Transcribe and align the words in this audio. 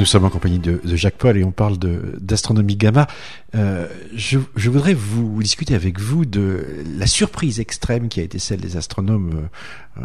Nous 0.00 0.06
sommes 0.06 0.24
en 0.24 0.30
compagnie 0.30 0.58
de, 0.58 0.80
Jacques 0.96 1.18
Paul 1.18 1.36
et 1.36 1.44
on 1.44 1.52
parle 1.52 1.76
d'astronomie 1.76 2.76
gamma. 2.76 3.06
Euh, 3.54 3.86
je, 4.14 4.38
voudrais 4.56 4.94
vous 4.94 5.42
discuter 5.42 5.74
avec 5.74 6.00
vous 6.00 6.24
de 6.24 6.64
la 6.96 7.06
surprise 7.06 7.60
extrême 7.60 8.08
qui 8.08 8.18
a 8.20 8.22
été 8.22 8.38
celle 8.38 8.62
des 8.62 8.78
astronomes 8.78 9.50
euh, 9.98 10.00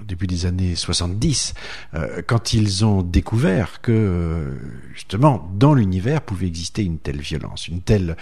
au 0.00 0.04
début 0.04 0.26
des 0.26 0.46
années 0.46 0.74
70, 0.74 1.52
euh, 1.92 2.22
quand 2.26 2.54
ils 2.54 2.86
ont 2.86 3.02
découvert 3.02 3.82
que 3.82 4.56
justement 4.94 5.50
dans 5.54 5.74
l'univers 5.74 6.22
pouvait 6.22 6.46
exister 6.46 6.82
une 6.82 6.98
telle 6.98 7.20
violence, 7.20 7.68
une 7.68 7.82
telle 7.82 8.16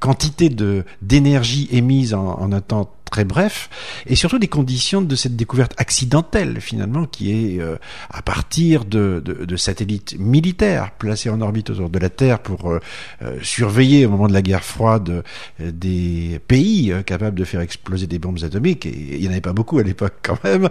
quantité 0.00 0.48
de 0.48 0.86
d'énergie 1.02 1.68
émise 1.70 2.14
en, 2.14 2.40
en 2.40 2.50
un 2.50 2.62
temps 2.62 2.90
très 3.10 3.24
bref, 3.24 3.68
et 4.06 4.14
surtout 4.14 4.38
des 4.38 4.48
conditions 4.48 5.02
de 5.02 5.14
cette 5.16 5.36
découverte 5.36 5.74
accidentelle 5.76 6.60
finalement, 6.60 7.06
qui 7.06 7.30
est 7.30 7.60
euh, 7.60 7.76
à 8.10 8.22
partir 8.22 8.84
de, 8.84 9.22
satellites 9.56 10.16
militaires 10.18 10.92
placés 10.92 11.30
en 11.30 11.40
orbite 11.40 11.70
autour 11.70 11.90
de 11.90 11.98
la 11.98 12.08
Terre 12.08 12.38
pour 12.38 12.70
euh, 12.70 12.80
euh, 13.22 13.38
surveiller 13.42 14.06
au 14.06 14.10
moment 14.10 14.28
de 14.28 14.32
la 14.32 14.42
guerre 14.42 14.64
froide 14.64 15.22
des 15.60 16.40
pays 16.48 16.92
capables 17.06 17.38
de 17.38 17.44
faire 17.44 17.60
exploser 17.60 18.06
des 18.06 18.18
bombes 18.18 18.42
atomiques, 18.42 18.86
et 18.86 19.16
il 19.16 19.20
n'y 19.20 19.28
en 19.28 19.32
avait 19.32 19.40
pas 19.40 19.52
beaucoup 19.52 19.78
à 19.78 19.82
l'époque 19.82 20.14
quand 20.22 20.42
même, 20.44 20.68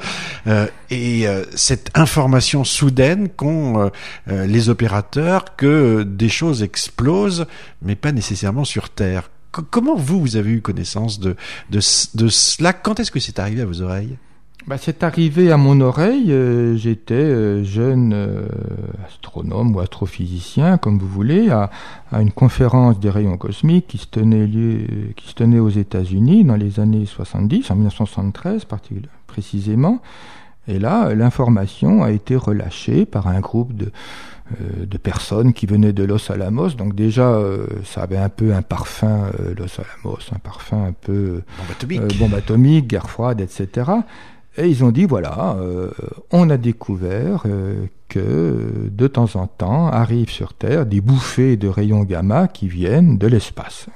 et 0.89 1.25
cette 1.55 1.91
information 1.93 2.63
soudaine 2.63 3.29
qu'ont 3.29 3.91
les 4.27 4.69
opérateurs 4.69 5.55
que 5.55 6.03
des 6.03 6.29
choses 6.29 6.63
explosent, 6.63 7.45
mais 7.81 7.95
pas 7.95 8.11
nécessairement 8.11 8.65
sur 8.65 8.89
Terre 8.89 9.29
comment 9.51 9.95
vous, 9.95 10.19
vous 10.19 10.35
avez 10.35 10.51
eu 10.51 10.61
connaissance 10.61 11.19
de, 11.19 11.35
de, 11.69 11.79
de 12.15 12.27
cela? 12.27 12.73
Quand 12.73 12.99
est-ce 12.99 13.11
que 13.11 13.19
c'est 13.19 13.39
arrivé 13.39 13.61
à 13.61 13.65
vos 13.65 13.81
oreilles? 13.81 14.17
Bah, 14.67 14.77
c'est 14.77 15.03
arrivé 15.03 15.51
à 15.51 15.57
mon 15.57 15.81
oreille. 15.81 16.31
Euh, 16.31 16.75
j'étais 16.77 17.15
euh, 17.15 17.63
jeune 17.63 18.13
euh, 18.13 18.47
astronome 19.07 19.75
ou 19.75 19.79
astrophysicien, 19.79 20.77
comme 20.77 20.99
vous 20.99 21.07
voulez, 21.07 21.49
à, 21.49 21.71
à, 22.11 22.21
une 22.21 22.31
conférence 22.31 22.99
des 22.99 23.09
rayons 23.09 23.37
cosmiques 23.37 23.87
qui 23.87 23.97
se 23.97 24.05
tenait, 24.05 24.45
lieu, 24.45 24.85
qui 25.15 25.27
se 25.27 25.33
tenait 25.33 25.59
aux 25.59 25.69
États-Unis 25.69 26.43
dans 26.43 26.55
les 26.55 26.79
années 26.79 27.07
70, 27.07 27.71
en 27.71 27.75
1973 27.75 28.67
précisément. 29.25 30.01
Et 30.67 30.79
là, 30.79 31.13
l'information 31.15 32.03
a 32.03 32.11
été 32.11 32.35
relâchée 32.35 33.05
par 33.05 33.27
un 33.27 33.39
groupe 33.39 33.73
de, 33.73 33.91
euh, 34.59 34.85
de 34.85 34.97
personnes 34.97 35.53
qui 35.53 35.65
venaient 35.65 35.93
de 35.93 36.03
Los 36.03 36.31
Alamos. 36.31 36.71
Donc 36.71 36.95
déjà, 36.95 37.29
euh, 37.29 37.65
ça 37.85 38.03
avait 38.03 38.17
un 38.17 38.29
peu 38.29 38.53
un 38.53 38.61
parfum, 38.61 39.31
euh, 39.39 39.53
Los 39.57 39.79
Alamos, 39.79 40.19
un 40.33 40.39
parfum 40.39 40.85
un 40.85 40.91
peu 40.91 41.41
bombe 41.57 41.71
atomique, 41.71 42.19
bombe 42.19 42.33
atomique 42.33 42.87
guerre 42.87 43.09
froide, 43.09 43.41
etc. 43.41 43.91
Et 44.57 44.67
ils 44.67 44.83
ont 44.83 44.91
dit, 44.91 45.05
voilà, 45.05 45.55
on 46.31 46.49
a 46.49 46.57
découvert 46.57 47.45
que 48.09 48.89
de 48.91 49.07
temps 49.07 49.37
en 49.37 49.47
temps 49.47 49.87
arrivent 49.87 50.29
sur 50.29 50.53
Terre 50.53 50.85
des 50.85 50.99
bouffées 50.99 51.55
de 51.55 51.69
rayons 51.69 52.03
gamma 52.03 52.49
qui 52.49 52.67
viennent 52.67 53.17
de 53.17 53.27
l'espace. 53.27 53.87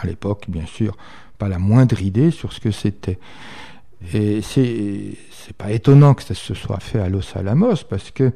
À 0.00 0.06
l'époque, 0.06 0.46
bien 0.48 0.64
sûr, 0.64 0.96
pas 1.36 1.48
la 1.48 1.58
moindre 1.58 2.00
idée 2.00 2.30
sur 2.30 2.54
ce 2.54 2.60
que 2.60 2.70
c'était. 2.70 3.18
Et 4.14 4.42
c'est, 4.42 5.14
c'est 5.30 5.56
pas 5.56 5.70
étonnant 5.70 6.14
que 6.14 6.22
ça 6.22 6.34
se 6.34 6.54
soit 6.54 6.80
fait 6.80 7.00
à 7.00 7.08
Los 7.08 7.36
Alamos 7.36 7.84
parce 7.88 8.10
que 8.10 8.32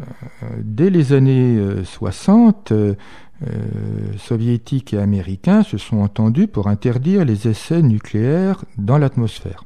euh, 0.00 0.46
dès 0.62 0.90
les 0.90 1.12
années 1.12 1.58
60, 1.84 2.72
euh, 2.72 2.94
euh, 3.42 3.48
soviétiques 4.18 4.94
et 4.94 4.98
américains 4.98 5.62
se 5.62 5.78
sont 5.78 5.98
entendus 5.98 6.46
pour 6.46 6.68
interdire 6.68 7.24
les 7.24 7.48
essais 7.48 7.82
nucléaires 7.82 8.64
dans 8.78 8.98
l'atmosphère. 8.98 9.64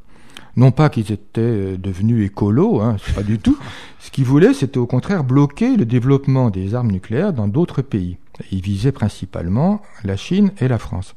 Non 0.57 0.71
pas 0.71 0.89
qu'ils 0.89 1.13
étaient 1.13 1.77
devenus 1.77 2.25
écolos, 2.27 2.81
hein, 2.81 2.97
pas 3.15 3.23
du 3.23 3.39
tout. 3.39 3.59
Ce 3.99 4.11
qu'ils 4.11 4.25
voulaient, 4.25 4.55
c'était 4.55 4.79
au 4.79 4.87
contraire 4.87 5.23
bloquer 5.23 5.77
le 5.77 5.85
développement 5.85 6.49
des 6.49 6.75
armes 6.75 6.91
nucléaires 6.91 7.35
dans 7.35 7.49
d'autres 7.49 7.83
pays. 7.83 8.17
Ils 8.51 8.63
visaient 8.63 8.93
principalement 8.93 9.83
la 10.05 10.17
Chine 10.17 10.53
et 10.59 10.69
la 10.69 10.79
France, 10.79 11.15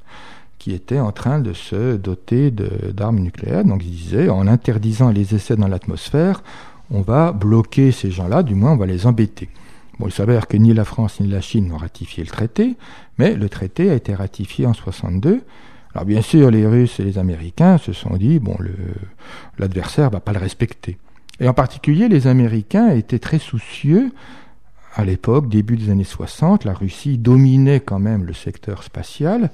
qui 0.59 0.73
étaient 0.73 0.99
en 0.99 1.11
train 1.11 1.39
de 1.39 1.53
se 1.53 1.95
doter 1.95 2.51
d'armes 2.51 3.19
nucléaires. 3.19 3.65
Donc 3.65 3.83
ils 3.83 3.91
disaient, 3.91 4.29
en 4.29 4.45
interdisant 4.45 5.09
les 5.09 5.33
essais 5.33 5.55
dans 5.55 5.67
l'atmosphère, 5.67 6.43
on 6.91 7.01
va 7.01 7.31
bloquer 7.31 7.91
ces 7.91 8.11
gens-là, 8.11 8.43
du 8.43 8.55
moins 8.55 8.73
on 8.73 8.77
va 8.77 8.85
les 8.85 9.07
embêter. 9.07 9.49
Bon, 9.99 10.07
il 10.07 10.13
s'avère 10.13 10.47
que 10.47 10.57
ni 10.57 10.73
la 10.73 10.85
France 10.85 11.19
ni 11.19 11.27
la 11.27 11.41
Chine 11.41 11.67
n'ont 11.67 11.77
ratifié 11.77 12.23
le 12.23 12.29
traité, 12.29 12.75
mais 13.17 13.35
le 13.35 13.49
traité 13.49 13.89
a 13.89 13.95
été 13.95 14.13
ratifié 14.13 14.65
en 14.65 14.73
62. 14.73 15.41
Alors 15.93 16.05
bien 16.05 16.21
sûr, 16.21 16.51
les 16.51 16.67
Russes 16.67 16.99
et 16.99 17.03
les 17.03 17.17
Américains 17.17 17.77
se 17.77 17.93
sont 17.93 18.15
dit, 18.15 18.39
bon, 18.39 18.55
l'adversaire 19.57 20.09
va 20.09 20.19
pas 20.19 20.33
le 20.33 20.39
respecter. 20.39 20.97
Et 21.39 21.47
en 21.47 21.53
particulier, 21.53 22.07
les 22.09 22.27
Américains 22.27 22.89
étaient 22.89 23.19
très 23.19 23.39
soucieux. 23.39 24.11
À 24.95 25.05
l'époque, 25.05 25.49
début 25.49 25.77
des 25.77 25.89
années 25.89 26.03
60, 26.03 26.65
la 26.65 26.73
Russie 26.73 27.17
dominait 27.17 27.79
quand 27.79 27.99
même 27.99 28.25
le 28.25 28.33
secteur 28.33 28.83
spatial. 28.83 29.49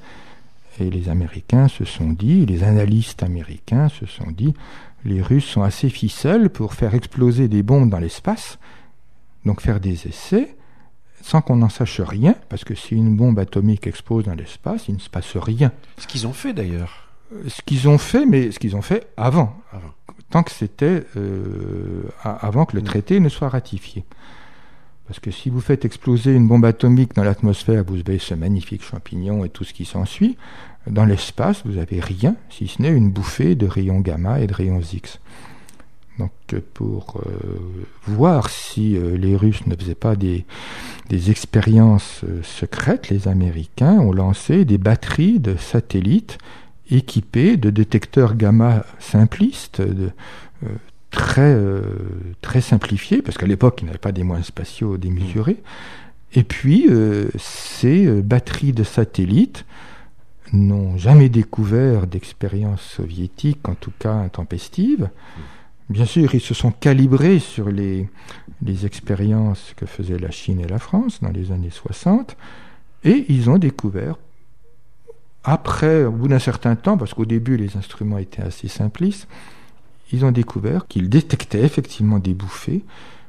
Et 0.79 0.89
les 0.89 1.09
Américains 1.09 1.67
se 1.67 1.85
sont 1.85 2.11
dit, 2.11 2.45
les 2.45 2.63
analystes 2.63 3.23
américains 3.23 3.89
se 3.89 4.05
sont 4.05 4.31
dit, 4.31 4.53
les 5.05 5.21
Russes 5.21 5.45
sont 5.45 5.61
assez 5.61 5.89
ficelles 5.89 6.49
pour 6.49 6.73
faire 6.73 6.95
exploser 6.95 7.47
des 7.47 7.63
bombes 7.63 7.89
dans 7.89 7.99
l'espace, 7.99 8.59
donc 9.45 9.61
faire 9.61 9.79
des 9.79 10.07
essais, 10.07 10.55
sans 11.21 11.41
qu'on 11.41 11.57
n'en 11.57 11.69
sache 11.69 12.01
rien, 12.01 12.35
parce 12.49 12.63
que 12.63 12.75
si 12.75 12.95
une 12.95 13.15
bombe 13.15 13.39
atomique 13.39 13.87
explose 13.87 14.25
dans 14.25 14.35
l'espace, 14.35 14.87
il 14.89 14.95
ne 14.95 14.99
se 14.99 15.09
passe 15.09 15.37
rien. 15.37 15.71
Ce 15.97 16.07
qu'ils 16.07 16.27
ont 16.27 16.33
fait 16.33 16.53
d'ailleurs. 16.53 17.09
Euh, 17.33 17.43
ce 17.47 17.61
qu'ils 17.61 17.87
ont 17.87 17.97
fait, 17.97 18.25
mais 18.25 18.51
ce 18.51 18.59
qu'ils 18.59 18.75
ont 18.75 18.81
fait 18.81 19.07
avant, 19.17 19.55
tant 20.29 20.43
que 20.43 20.51
c'était 20.51 21.03
euh, 21.17 22.03
avant 22.23 22.65
que 22.65 22.75
le 22.75 22.81
mm. 22.81 22.85
traité 22.85 23.19
ne 23.19 23.29
soit 23.29 23.49
ratifié. 23.49 24.03
Parce 25.07 25.19
que 25.19 25.31
si 25.31 25.49
vous 25.49 25.61
faites 25.61 25.85
exploser 25.85 26.33
une 26.33 26.47
bombe 26.47 26.66
atomique 26.66 27.13
dans 27.13 27.23
l'atmosphère, 27.23 27.83
vous 27.85 27.99
avez 27.99 28.17
ce 28.17 28.33
magnifique 28.33 28.83
champignon 28.83 29.45
et 29.45 29.49
tout 29.49 29.63
ce 29.63 29.73
qui 29.73 29.85
s'ensuit. 29.85 30.38
Dans 30.88 31.05
l'espace, 31.05 31.61
vous 31.66 31.73
n'avez 31.73 31.99
rien, 31.99 32.35
si 32.49 32.67
ce 32.67 32.81
n'est 32.81 32.89
une 32.89 33.11
bouffée 33.11 33.55
de 33.55 33.67
rayons 33.67 33.99
gamma 33.99 34.39
et 34.39 34.47
de 34.47 34.53
rayons 34.53 34.81
X. 34.81 35.19
Donc 36.17 36.31
pour 36.73 37.21
euh, 37.25 37.85
voir 38.07 38.49
si 38.49 38.95
euh, 38.95 39.17
les 39.17 39.35
Russes 39.35 39.66
ne 39.67 39.75
faisaient 39.75 39.95
pas 39.95 40.16
des, 40.16 40.45
expériences 41.11 42.22
euh, 42.23 42.41
secrètes, 42.41 43.09
les 43.09 43.27
Américains 43.27 43.99
ont 43.99 44.13
lancé 44.13 44.63
des 44.63 44.77
batteries 44.77 45.39
de 45.39 45.55
satellites 45.57 46.37
équipés 46.89 47.57
de 47.57 47.69
détecteurs 47.69 48.35
gamma 48.35 48.85
simplistes, 48.99 49.81
de, 49.81 50.11
très, 51.15 51.57
très 52.41 52.61
simplifiés, 52.61 53.21
parce 53.21 53.37
qu'à 53.37 53.47
l'époque, 53.47 53.79
ils 53.81 53.85
n'avaient 53.85 53.97
pas 53.97 54.11
des 54.11 54.23
moyens 54.23 54.47
spatiaux 54.47 54.97
démesurés. 54.97 55.61
Et 56.33 56.43
puis, 56.43 56.89
ces 57.37 58.21
batteries 58.21 58.73
de 58.73 58.83
satellites 58.83 59.65
n'ont 60.53 60.97
jamais 60.97 61.29
découvert 61.29 62.07
d'expérience 62.07 62.81
soviétique, 62.81 63.67
en 63.67 63.75
tout 63.75 63.93
cas 63.97 64.13
intempestive. 64.13 65.09
Bien 65.89 66.05
sûr, 66.05 66.33
ils 66.33 66.41
se 66.41 66.53
sont 66.53 66.71
calibrés 66.71 67.39
sur 67.39 67.69
les, 67.69 68.09
les 68.63 68.85
expériences 68.85 69.73
que 69.75 69.85
faisaient 69.85 70.19
la 70.19 70.31
Chine 70.31 70.59
et 70.59 70.67
la 70.67 70.79
France 70.79 71.19
dans 71.21 71.31
les 71.31 71.51
années 71.51 71.69
60, 71.69 72.35
et 73.03 73.25
ils 73.29 73.49
ont 73.49 73.57
découvert, 73.57 74.17
après, 75.43 76.05
au 76.05 76.11
bout 76.11 76.27
d'un 76.27 76.39
certain 76.39 76.75
temps, 76.75 76.97
parce 76.97 77.13
qu'au 77.13 77.25
début 77.25 77.55
les 77.55 77.77
instruments 77.77 78.17
étaient 78.17 78.41
assez 78.41 78.67
simplistes, 78.67 79.27
ils 80.15 80.25
ont 80.25 80.31
découvert 80.31 80.87
qu'ils 80.87 81.09
détectaient 81.09 81.63
effectivement 81.63 82.19
des 82.19 82.34
bouffées, 82.34 82.84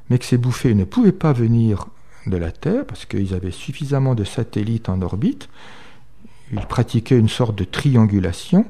mais 0.09 0.19
que 0.19 0.25
ces 0.25 0.39
bouffées 0.39 0.75
ne 0.75 0.85
pouvaient 0.85 1.13
pas 1.13 1.33
venir 1.33 1.89
de 2.27 2.37
la 2.37 2.53
Terre, 2.53 2.87
parce 2.87 3.07
qu'ils 3.07 3.35
avaient 3.35 3.51
suffisamment 3.51 4.15
de 4.15 4.25
satellites 4.25 4.89
en 4.89 5.03
orbite, 5.03 5.49
ils 6.53 6.61
pratiquaient 6.61 7.19
une 7.19 7.29
sorte 7.29 7.57
de 7.57 7.65
triangulation 7.65 8.67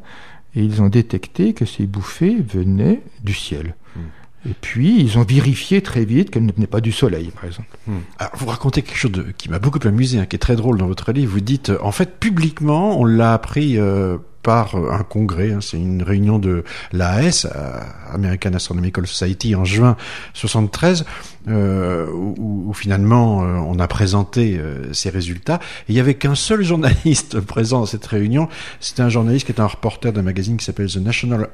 et 0.54 0.62
ils 0.62 0.80
ont 0.80 0.88
détecté 0.88 1.52
que 1.52 1.66
ces 1.66 1.86
bouffées 1.86 2.36
venaient 2.36 3.02
du 3.22 3.34
ciel. 3.34 3.74
Hmm. 3.94 4.00
Et 4.48 4.54
puis, 4.60 5.00
ils 5.00 5.18
ont 5.18 5.24
vérifié 5.24 5.82
très 5.82 6.04
vite 6.04 6.30
qu'elles 6.30 6.46
ne 6.46 6.52
venaient 6.52 6.66
pas 6.66 6.80
du 6.80 6.92
soleil, 6.92 7.30
par 7.34 7.44
exemple. 7.44 7.68
Hmm. 7.86 7.98
Alors, 8.18 8.32
vous 8.36 8.46
racontez 8.46 8.82
quelque 8.82 8.98
chose 8.98 9.12
qui 9.36 9.50
m'a 9.50 9.58
beaucoup 9.58 9.80
amusé, 9.84 10.18
hein, 10.18 10.26
qui 10.26 10.36
est 10.36 10.40
très 10.40 10.56
drôle 10.56 10.78
dans 10.78 10.86
votre 10.86 11.12
livre. 11.12 11.32
Vous 11.32 11.40
dites, 11.40 11.72
en 11.82 11.92
fait, 11.92 12.18
publiquement, 12.18 12.98
on 13.00 13.04
l'a 13.04 13.32
appris 13.32 13.78
euh, 13.78 14.18
par 14.46 14.76
euh, 14.76 14.92
un 14.92 15.02
congrès, 15.02 15.50
hein, 15.50 15.58
c'est 15.60 15.76
une 15.76 16.04
réunion 16.04 16.38
de 16.38 16.62
l'AS, 16.92 17.46
euh, 17.46 17.80
American 18.12 18.54
Astronomical 18.54 19.04
Society, 19.04 19.56
en 19.56 19.64
juin 19.64 19.96
73, 20.34 21.04
euh, 21.48 22.06
où, 22.12 22.72
finalement 22.72 23.38
on 23.38 23.78
a 23.80 23.88
présenté 23.88 24.60
ces 24.92 25.10
résultats. 25.10 25.58
Il 25.88 25.94
n'y 25.94 26.00
avait 26.00 26.14
qu'un 26.14 26.36
seul 26.36 26.62
journaliste 26.70 27.40
présent 27.40 27.82
à 27.82 27.86
cette 27.86 28.06
réunion, 28.06 28.48
c'était 28.78 29.02
un 29.02 29.08
journaliste 29.08 29.46
qui 29.46 29.52
est 29.52 29.60
un 29.60 29.66
reporter 29.66 30.12
d'un 30.12 30.22
magazine 30.22 30.56
qui 30.56 30.64
s'appelle 30.64 30.88
The 30.88 30.98
National 30.98 31.48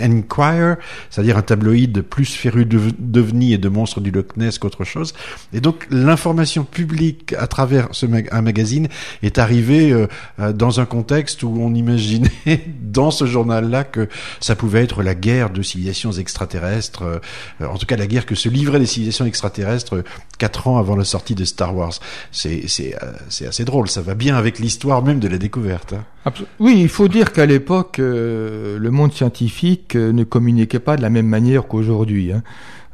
Enquirer, 0.00 0.74
c'est-à-dire 1.10 1.36
un 1.36 1.42
tabloïd 1.42 2.02
plus 2.02 2.34
féru 2.34 2.64
d'ovnis 2.64 3.52
et 3.52 3.58
de 3.58 3.68
monstres 3.68 4.00
du 4.00 4.10
Loch 4.10 4.36
Ness 4.36 4.58
qu'autre 4.58 4.84
chose. 4.84 5.14
Et 5.52 5.60
donc 5.60 5.86
l'information 5.90 6.64
publique 6.64 7.34
à 7.38 7.46
travers 7.46 7.88
ce 7.92 8.06
un 8.30 8.42
magazine 8.42 8.88
est 9.22 9.38
arrivée 9.38 9.92
euh, 9.92 10.06
euh, 10.40 10.52
dans 10.52 10.80
un 10.80 10.84
contexte 10.84 11.42
où 11.42 11.56
on 11.60 11.74
imaginait 11.74 12.30
dans 12.82 13.10
ce 13.10 13.26
journal-là 13.26 13.84
que 13.84 14.08
ça 14.40 14.56
pouvait 14.56 14.82
être 14.82 15.02
la 15.02 15.14
guerre 15.14 15.50
de 15.50 15.62
civilisations 15.62 16.12
extraterrestres, 16.12 17.02
euh, 17.02 17.66
en 17.66 17.76
tout 17.76 17.86
cas 17.86 17.96
la 17.96 18.06
guerre 18.06 18.26
que 18.26 18.34
se 18.34 18.48
livraient 18.48 18.78
les 18.78 18.86
civilisations 18.86 19.26
extraterrestres 19.26 20.02
quatre 20.38 20.68
ans 20.68 20.78
avant 20.78 20.96
la 20.96 21.04
sortie 21.04 21.34
de 21.34 21.44
Star 21.44 21.74
Wars. 21.74 21.94
C'est 22.32 22.64
c'est 22.66 23.46
assez 23.46 23.64
drôle, 23.64 23.88
ça 23.88 24.02
va 24.02 24.14
bien 24.14 24.36
avec 24.36 24.58
l'histoire 24.58 25.02
même 25.02 25.20
de 25.20 25.28
la 25.28 25.38
découverte. 25.38 25.92
Hein. 25.92 26.32
Oui, 26.58 26.78
il 26.80 26.88
faut 26.88 27.08
dire 27.08 27.32
qu'à 27.32 27.44
l'époque, 27.44 27.98
le 27.98 28.88
monde 28.90 29.12
scientifique 29.12 29.83
ne 29.94 30.24
communiquait 30.24 30.78
pas 30.78 30.96
de 30.96 31.02
la 31.02 31.10
même 31.10 31.26
manière 31.26 31.66
qu'aujourd'hui. 31.66 32.32
Hein. 32.32 32.42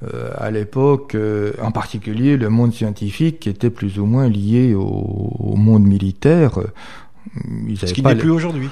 Euh, 0.03 0.31
à 0.39 0.51
l'époque, 0.51 1.15
euh, 1.15 1.53
en 1.61 1.73
particulier 1.73 2.39
le 2.39 2.49
monde 2.49 2.73
scientifique 2.73 3.41
qui 3.41 3.51
était 3.51 3.69
plus 3.69 3.99
ou 3.99 4.07
moins 4.07 4.29
lié 4.29 4.75
au, 4.75 5.55
monde 5.57 5.85
militaire. 5.85 6.59
Euh, 6.59 6.73
ce 7.77 7.93
qui 7.93 8.03
n'est 8.03 8.17
plus 8.17 8.31
aujourd'hui. 8.31 8.71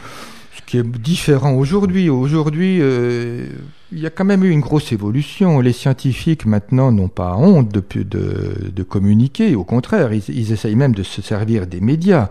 Ce 0.57 0.63
qui 0.63 0.79
est 0.79 0.83
différent 0.83 1.53
aujourd'hui. 1.53 2.09
Aujourd'hui, 2.09 2.77
il 2.79 3.99
y 3.99 4.07
a 4.07 4.11
quand 4.11 4.25
même 4.25 4.43
eu 4.43 4.51
une 4.51 4.61
grosse 4.61 4.91
évolution. 4.91 5.61
Les 5.61 5.73
scientifiques 5.73 6.47
maintenant 6.47 6.93
n'ont 6.93 7.09
pas 7.09 7.37
honte 7.37 7.71
de, 7.73 7.83
de, 8.03 8.71
de 8.75 8.83
communiquer. 8.83 9.55
Au 9.55 9.65
contraire, 9.65 10.13
ils, 10.15 10.25
ils, 10.29 10.53
essayent 10.53 10.77
même 10.77 10.95
de 10.95 11.03
se 11.03 11.21
servir 11.21 11.67
des 11.67 11.81
médias. 11.81 12.31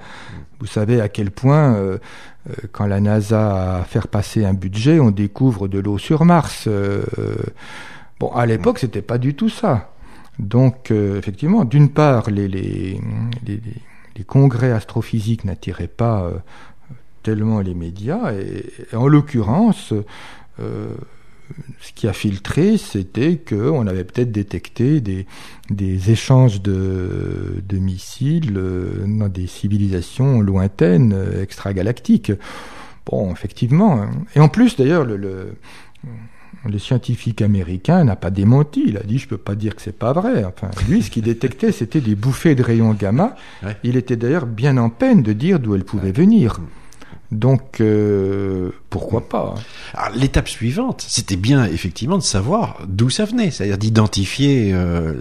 Vous 0.59 0.65
savez 0.65 1.01
à 1.01 1.07
quel 1.07 1.29
point, 1.29 1.97
quand 2.71 2.85
la 2.85 2.99
NASA 2.99 3.79
a 3.79 3.83
fait 3.83 4.07
passer 4.07 4.45
un 4.45 4.53
budget, 4.53 4.99
on 4.99 5.11
découvre 5.11 5.67
de 5.67 5.79
l'eau 5.79 5.97
sur 5.97 6.25
Mars. 6.25 6.67
Bon, 8.19 8.31
à 8.31 8.45
l'époque, 8.45 8.79
c'était 8.79 9.01
pas 9.01 9.17
du 9.17 9.35
tout 9.35 9.49
ça. 9.49 9.91
Donc, 10.39 10.91
euh, 10.91 11.17
effectivement, 11.17 11.65
d'une 11.65 11.89
part, 11.89 12.29
les, 12.29 12.99
congrès 14.25 14.71
astrophysiques 14.71 15.45
n'attiraient 15.45 15.87
pas 15.87 16.23
euh, 16.23 16.31
tellement 17.23 17.59
les 17.59 17.73
médias, 17.73 18.33
et, 18.33 18.65
en 18.95 19.07
l'occurrence, 19.07 19.93
euh, 20.59 20.95
ce 21.79 21.91
qui 21.93 22.07
a 22.07 22.13
filtré, 22.13 22.77
c'était 22.77 23.37
qu'on 23.37 23.87
avait 23.87 24.03
peut-être 24.03 24.31
détecté 24.31 25.01
des, 25.01 25.25
des 25.69 26.11
échanges 26.11 26.61
de, 26.61 27.63
de 27.67 27.77
missiles 27.77 28.53
dans 28.53 29.29
des 29.29 29.47
civilisations 29.47 30.41
lointaines, 30.41 31.15
extragalactiques. 31.41 32.31
Bon, 33.05 33.31
effectivement. 33.31 34.01
Hein. 34.01 34.09
Et 34.35 34.39
en 34.39 34.49
plus, 34.49 34.75
d'ailleurs, 34.75 35.05
le, 35.05 35.17
le 35.17 35.53
le 36.65 36.79
scientifique 36.79 37.41
américain 37.41 38.03
n'a 38.03 38.15
pas 38.15 38.29
démenti. 38.29 38.83
Il 38.87 38.97
a 38.97 39.03
dit 39.03 39.17
je 39.17 39.27
peux 39.27 39.37
pas 39.37 39.55
dire 39.55 39.75
que 39.75 39.81
c'est 39.81 39.97
pas 39.97 40.13
vrai. 40.13 40.43
Enfin, 40.43 40.69
lui, 40.87 41.01
ce 41.01 41.11
qu'il 41.11 41.23
détectait, 41.23 41.71
c'était 41.71 42.01
des 42.01 42.15
bouffées 42.15 42.55
de 42.55 42.63
rayons 42.63 42.93
gamma. 42.93 43.35
Il 43.83 43.95
était 43.97 44.15
d'ailleurs 44.15 44.45
bien 44.45 44.77
en 44.77 44.89
peine 44.89 45.23
de 45.23 45.33
dire 45.33 45.59
d'où 45.59 45.75
elles 45.75 45.85
pouvaient 45.85 46.11
venir. 46.11 46.59
Donc 47.31 47.81
euh, 47.81 48.71
pourquoi 48.89 49.27
pas 49.27 49.55
hein. 49.95 50.09
L'étape 50.15 50.47
suivante, 50.47 51.05
c'était 51.07 51.35
bien 51.35 51.65
effectivement 51.65 52.17
de 52.17 52.23
savoir 52.23 52.79
d'où 52.87 53.09
ça 53.09 53.25
venait, 53.25 53.51
c'est-à-dire 53.51 53.77
d'identifier 53.77 54.71
euh, 54.73 55.13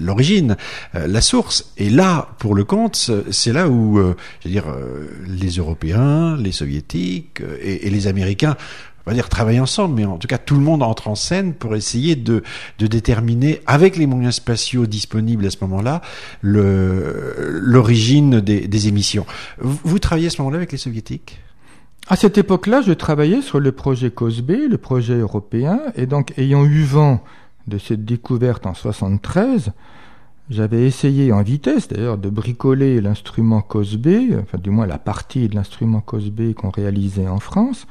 l'origine, 0.00 0.56
euh, 0.94 1.06
la 1.06 1.20
source. 1.20 1.72
Et 1.76 1.90
là, 1.90 2.28
pour 2.38 2.54
le 2.54 2.64
compte, 2.64 3.10
c'est 3.30 3.52
là 3.52 3.68
où, 3.68 3.98
je 3.98 4.48
veux 4.48 4.50
dire, 4.50 4.64
les 5.26 5.50
Européens, 5.50 6.36
les 6.38 6.52
Soviétiques 6.52 7.42
et, 7.60 7.86
et 7.86 7.90
les 7.90 8.06
Américains 8.06 8.56
on 9.06 9.10
va 9.10 9.14
dire 9.14 9.28
travailler 9.28 9.60
ensemble, 9.60 9.94
mais 9.96 10.04
en 10.04 10.18
tout 10.18 10.28
cas 10.28 10.38
tout 10.38 10.54
le 10.54 10.60
monde 10.60 10.82
entre 10.82 11.08
en 11.08 11.14
scène 11.14 11.54
pour 11.54 11.74
essayer 11.74 12.16
de, 12.16 12.42
de 12.78 12.86
déterminer, 12.86 13.60
avec 13.66 13.96
les 13.96 14.06
moyens 14.06 14.34
spatiaux 14.36 14.86
disponibles 14.86 15.46
à 15.46 15.50
ce 15.50 15.56
moment-là, 15.62 16.02
l'origine 16.42 18.40
des, 18.40 18.68
des, 18.68 18.88
émissions. 18.88 19.24
Vous, 19.58 19.78
vous 19.84 19.98
travaillez 19.98 20.26
à 20.26 20.30
ce 20.30 20.40
moment-là 20.42 20.58
avec 20.58 20.72
les 20.72 20.78
soviétiques? 20.78 21.40
À 22.10 22.16
cette 22.16 22.38
époque-là, 22.38 22.82
je 22.82 22.92
travaillais 22.92 23.40
sur 23.40 23.60
le 23.60 23.70
projet 23.70 24.10
COSB, 24.10 24.68
le 24.68 24.78
projet 24.78 25.18
européen, 25.18 25.80
et 25.94 26.06
donc 26.06 26.36
ayant 26.38 26.64
eu 26.64 26.82
vent 26.82 27.22
de 27.68 27.78
cette 27.78 28.04
découverte 28.04 28.66
en 28.66 28.74
73, 28.74 29.70
j'avais 30.50 30.88
essayé 30.88 31.32
en 31.32 31.42
vitesse 31.42 31.86
d'ailleurs 31.86 32.18
de 32.18 32.28
bricoler 32.28 33.00
l'instrument 33.00 33.60
COSB, 33.60 34.08
enfin 34.42 34.58
du 34.58 34.70
moins 34.70 34.88
la 34.88 34.98
partie 34.98 35.48
de 35.48 35.54
l'instrument 35.54 36.00
COSB 36.00 36.54
qu'on 36.54 36.70
réalisait 36.70 37.28
en 37.28 37.38
France, 37.38 37.86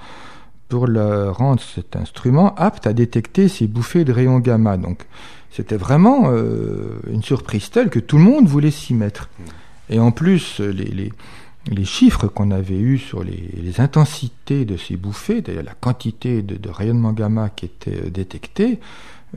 pour 0.68 0.88
le 0.88 1.30
rendre 1.30 1.62
cet 1.62 1.96
instrument 1.96 2.54
apte 2.56 2.88
à 2.88 2.94
détecter 2.94 3.48
ces 3.48 3.68
bouffées 3.68 4.04
de 4.04 4.12
rayons 4.12 4.40
gamma. 4.40 4.76
Donc 4.76 5.06
c'était 5.50 5.78
vraiment 5.78 6.24
euh, 6.26 7.00
une 7.10 7.24
surprise 7.24 7.70
telle 7.70 7.90
que 7.90 8.00
tout 8.00 8.18
le 8.18 8.26
monde 8.26 8.48
voulait 8.48 8.70
s'y 8.70 8.94
mettre. 8.94 9.30
Et 9.90 9.98
en 9.98 10.12
plus, 10.12 10.60
les, 10.60 10.84
les, 10.84 11.14
les 11.68 11.86
chiffres 11.86 12.28
qu'on 12.28 12.52
avait 12.52 12.80
eus 12.80 12.98
sur 12.98 13.24
les, 13.24 13.80
intensités 13.80 14.66
de 14.66 14.78
ces 14.78 14.98
bouffées, 14.98 15.42
d'ailleurs 15.42 15.64
la 15.64 15.74
quantité 15.74 16.42
de, 16.42 16.70
rayonnement 16.70 17.14
gamma 17.14 17.50
qui 17.50 17.66
était 17.66 18.06
euh, 18.06 18.10
détecté, 18.10 18.80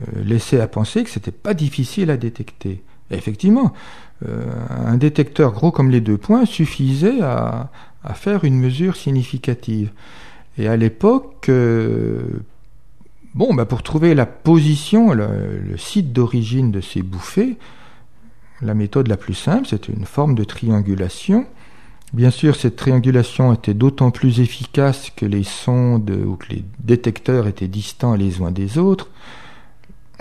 euh, 0.01 0.23
laissaient 0.23 0.59
à 0.59 0.67
penser 0.67 1.03
que 1.03 1.09
c'était 1.09 1.31
pas 1.31 1.53
difficile 1.53 2.09
à 2.09 2.17
détecter. 2.17 2.81
Effectivement, 3.11 3.73
euh, 4.27 4.43
un 4.69 4.97
détecteur 4.97 5.51
gros 5.51 5.71
comme 5.71 5.91
les 5.91 6.01
deux 6.01 6.17
points 6.17 6.45
suffisait 6.45 7.21
à, 7.21 7.69
faire 8.15 8.43
une 8.43 8.59
mesure 8.59 8.97
significative. 8.97 9.89
Et 10.57 10.67
à 10.67 10.75
l'époque, 10.75 11.49
bon, 13.33 13.53
bah 13.53 13.63
pour 13.65 13.81
trouver 13.81 14.13
la 14.13 14.25
position, 14.25 15.13
le, 15.13 15.77
site 15.77 16.11
d'origine 16.11 16.69
de 16.69 16.81
ces 16.81 17.01
bouffées, 17.01 17.55
la 18.61 18.73
méthode 18.73 19.07
la 19.07 19.15
plus 19.15 19.35
simple, 19.35 19.67
c'était 19.67 19.93
une 19.93 20.03
forme 20.03 20.35
de 20.35 20.43
triangulation. 20.43 21.45
Bien 22.13 22.29
sûr, 22.29 22.55
cette 22.55 22.75
triangulation 22.75 23.53
était 23.53 23.73
d'autant 23.73 24.11
plus 24.11 24.39
efficace 24.39 25.09
que 25.15 25.25
les 25.25 25.43
sondes 25.43 26.11
ou 26.11 26.35
que 26.35 26.49
les 26.49 26.63
détecteurs 26.79 27.47
étaient 27.47 27.67
distants 27.67 28.13
les 28.13 28.39
uns 28.41 28.51
des 28.51 28.77
autres. 28.77 29.09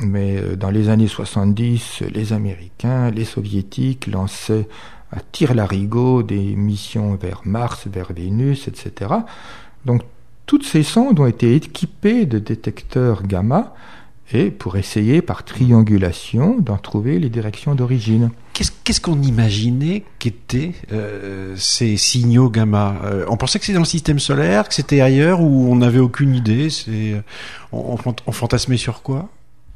Mais 0.00 0.38
euh, 0.38 0.56
dans 0.56 0.70
les 0.70 0.88
années 0.88 1.06
70, 1.06 2.04
les 2.14 2.32
Américains, 2.32 3.10
les 3.10 3.26
Soviétiques 3.26 4.06
lançaient 4.06 4.66
à 5.10 5.20
tir-larigot 5.20 6.22
des 6.22 6.56
missions 6.56 7.14
vers 7.16 7.42
Mars, 7.44 7.86
vers 7.86 8.10
Vénus, 8.14 8.68
etc. 8.68 9.10
Donc 9.84 10.00
toutes 10.46 10.64
ces 10.64 10.82
sondes 10.82 11.20
ont 11.20 11.26
été 11.26 11.54
équipées 11.54 12.24
de 12.24 12.38
détecteurs 12.38 13.26
gamma 13.26 13.74
et 14.32 14.50
pour 14.50 14.76
essayer 14.76 15.22
par 15.22 15.44
triangulation 15.44 16.56
d'en 16.58 16.79
trouver 16.79 17.19
les 17.19 17.29
directions 17.29 17.74
d'origine. 17.74 18.31
Qu'est-ce 18.84 19.00
qu'on 19.00 19.20
imaginait 19.22 20.05
qu'étaient 20.19 20.72
euh, 20.93 21.55
ces 21.56 21.96
signaux 21.96 22.50
gamma? 22.50 22.96
Euh, 23.05 23.24
On 23.29 23.36
pensait 23.36 23.58
que 23.58 23.64
c'était 23.64 23.74
dans 23.74 23.81
le 23.81 23.86
système 23.86 24.19
solaire, 24.19 24.69
que 24.69 24.74
c'était 24.74 25.00
ailleurs, 25.00 25.41
ou 25.41 25.70
on 25.70 25.76
n'avait 25.76 25.98
aucune 25.98 26.34
idée? 26.34 26.69
On, 27.72 27.96
on, 28.26 28.32
fantasmait 28.32 28.76
sur 28.76 29.02
quoi? 29.02 29.29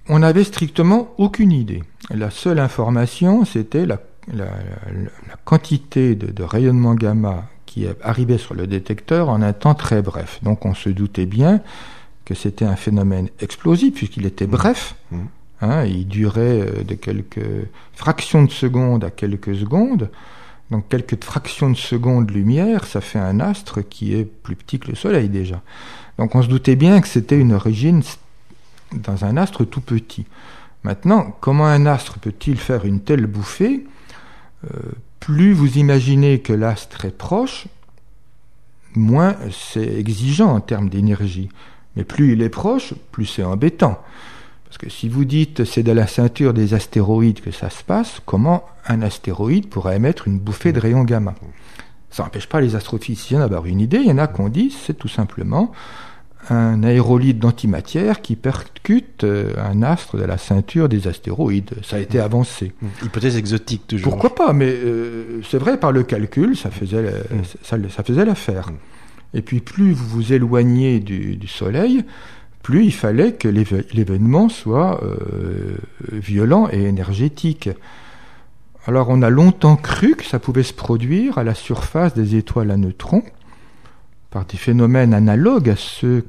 On 0.09 0.21
n'avait 0.21 0.45
strictement 0.45 1.09
aucune 1.19 1.53
idée. 1.53 1.83
La 2.11 2.31
seule 2.31 2.59
information, 2.59 3.45
c'était 3.45 3.87
la, 3.87 3.99
la, 4.33 4.45
la, 4.45 5.37
quantité 5.45 6.15
de, 6.15 6.31
de 6.31 6.43
rayonnement 6.43 6.95
gamma 6.95 7.49
qui 7.65 7.87
arrivait 8.03 8.39
sur 8.39 8.55
le 8.55 8.67
détecteur 8.67 9.29
en 9.29 9.43
un 9.43 9.53
temps 9.53 9.75
très 9.75 10.03
bref. 10.03 10.39
Donc 10.43 10.65
on 10.65 10.75
se 10.75 10.89
doutait 10.89 11.27
bien 11.27 11.61
que 12.27 12.35
c'était 12.35 12.67
un 12.67 12.77
phénomène 12.77 13.31
explosif 13.41 13.95
puisqu'il 13.95 14.27
était 14.27 14.47
bref. 14.47 14.97
Mmh. 15.11 15.19
Hein, 15.63 15.85
il 15.87 16.07
durait 16.07 16.61
euh, 16.61 16.85
de 16.85 16.95
quelques 16.95 17.49
fractions 17.95 18.45
de 18.45 18.51
secondes 18.51 19.05
à 19.05 19.11
quelques 19.11 19.57
secondes. 19.57 20.11
Donc 20.71 20.89
quelques 20.89 21.23
fractions 21.25 21.71
de 21.71 21.77
secondes 21.77 22.31
lumière, 22.31 22.85
ça 22.85 23.01
fait 23.01 23.21
un 23.21 23.41
astre 23.41 23.89
qui 23.89 24.15
est 24.15 24.25
plus 24.25 24.57
petit 24.57 24.79
que 24.79 24.89
le 24.89 24.97
Soleil 24.97 25.31
déjà. 25.31 25.63
Donc 26.19 26.35
on 26.35 26.43
se 26.43 26.49
doutait 26.49 26.77
bien 26.77 27.01
que 27.01 27.09
c'était 27.09 27.39
une 27.39 27.53
origine 27.53 28.03
dans 28.93 29.25
un 29.25 29.37
astre 29.37 29.65
tout 29.65 29.81
petit. 29.81 30.27
Maintenant, 30.83 31.37
comment 31.41 31.67
un 31.67 31.87
astre 31.87 32.19
peut-il 32.19 32.59
faire 32.59 32.85
une 32.85 33.01
telle 33.01 33.27
bouffée? 33.27 33.87
Euh, 34.65 34.79
plus 35.21 35.53
vous 35.53 35.79
imaginez 35.79 36.41
que 36.41 36.53
l'astre 36.53 37.05
est 37.05 37.17
proche, 37.17 37.67
moins 38.95 39.37
c'est 39.51 39.97
exigeant 39.99 40.55
en 40.55 40.61
termes 40.61 40.89
d'énergie. 40.89 41.49
Mais 41.97 42.05
plus 42.05 42.33
il 42.33 42.43
est 42.43 42.49
proche, 42.49 42.95
plus 43.13 43.27
c'est 43.27 43.43
embêtant. 43.43 43.99
Parce 44.65 44.79
que 44.79 44.91
si 44.91 45.09
vous 45.09 45.25
dites 45.25 45.65
c'est 45.65 45.83
de 45.83 45.93
la 45.93 46.07
ceinture 46.07 46.53
des 46.53 46.75
astéroïdes 46.75 47.41
que 47.41 47.51
ça 47.51 47.71
se 47.71 47.83
passe, 47.83 48.21
comment 48.27 48.65
un 48.87 49.03
astéroïde 49.03 49.69
pourrait 49.69 49.97
émettre 49.97 50.29
une 50.29 50.39
bouffée 50.39 50.73
de 50.73 50.81
rayons 50.81 51.05
gamma? 51.05 51.35
Ça 52.11 52.23
n'empêche 52.23 52.49
pas 52.49 52.61
les 52.61 52.77
astrophysiciens 52.77 53.41
d'avoir 53.41 53.67
une 53.67 53.81
idée. 53.81 53.99
Il 53.99 54.07
y 54.07 54.13
en 54.13 54.19
a 54.19 54.27
qu'on 54.27 54.49
dit 54.49 54.75
c'est 54.85 54.95
tout 54.95 55.09
simplement 55.09 55.73
un 56.51 56.83
aérolite 56.83 57.39
d'antimatière 57.39 58.23
qui 58.23 58.37
percute 58.37 59.25
euh, 59.25 59.53
un 59.59 59.83
astre 59.83 60.17
de 60.17 60.25
la 60.25 60.39
ceinture 60.39 60.89
des 60.89 61.09
astéroïdes. 61.09 61.71
Ça 61.83 61.97
a 61.97 61.99
été 61.99 62.21
avancé. 62.21 62.73
Hypothèse 63.03 63.37
exotique 63.37 63.87
toujours. 63.87 64.13
Pourquoi 64.13 64.35
pas? 64.35 64.53
Mais 64.53 64.69
euh, 64.69 65.41
c'est 65.49 65.59
vrai, 65.59 65.79
par 65.79 65.93
le 65.93 66.03
calcul, 66.05 66.57
ça 66.57 66.71
faisait, 66.71 67.03
mm. 67.03 67.43
ça, 67.63 67.77
ça 67.91 68.03
faisait 68.05 68.25
l'affaire. 68.25 68.71
Et 69.35 69.43
puis 69.43 69.61
plus 69.61 69.93
vous 69.93 70.07
vous 70.07 70.33
éloignez 70.33 71.01
du, 71.01 71.47
Soleil, 71.47 72.05
plus 72.63 72.85
il 72.85 72.93
fallait 72.93 73.33
que 73.33 73.49
l'événement 73.49 74.49
soit 74.49 75.03
euh, 75.05 75.77
violent 76.13 76.69
et 76.73 76.85
énergétique. 76.85 77.71
Alors 78.87 79.09
on 79.11 79.23
a 79.23 79.31
longtemps 79.31 79.77
cru 79.77 80.15
que 80.15 80.25
ça 80.25 80.39
pouvait 80.39 80.63
se 80.63 80.73
produire 80.73 81.39
à 81.39 81.45
la 81.45 81.55
surface 81.55 82.15
des 82.15 82.37
étoiles 82.37 82.71
à 82.71 82.77
neutrons 82.77 83.25
par 84.31 84.45
des 84.45 84.57
phénomènes 84.57 85.15
analogues 85.15 85.71
à 85.71 85.77
ceux 85.77 86.25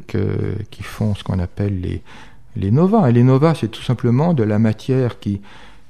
qui 0.72 0.84
font 0.84 1.16
ce 1.16 1.24
qu'on 1.24 1.40
appelle 1.40 1.82
les, 1.82 2.02
les 2.56 2.72
novas. 2.72 3.10
Et 3.10 3.14
les 3.14 3.24
novas, 3.24 3.56
c'est 3.56 3.68
tout 3.70 3.82
simplement 3.82 4.34
de 4.34 4.44
la 4.44 4.60
matière 4.60 5.20
qui, 5.20 5.42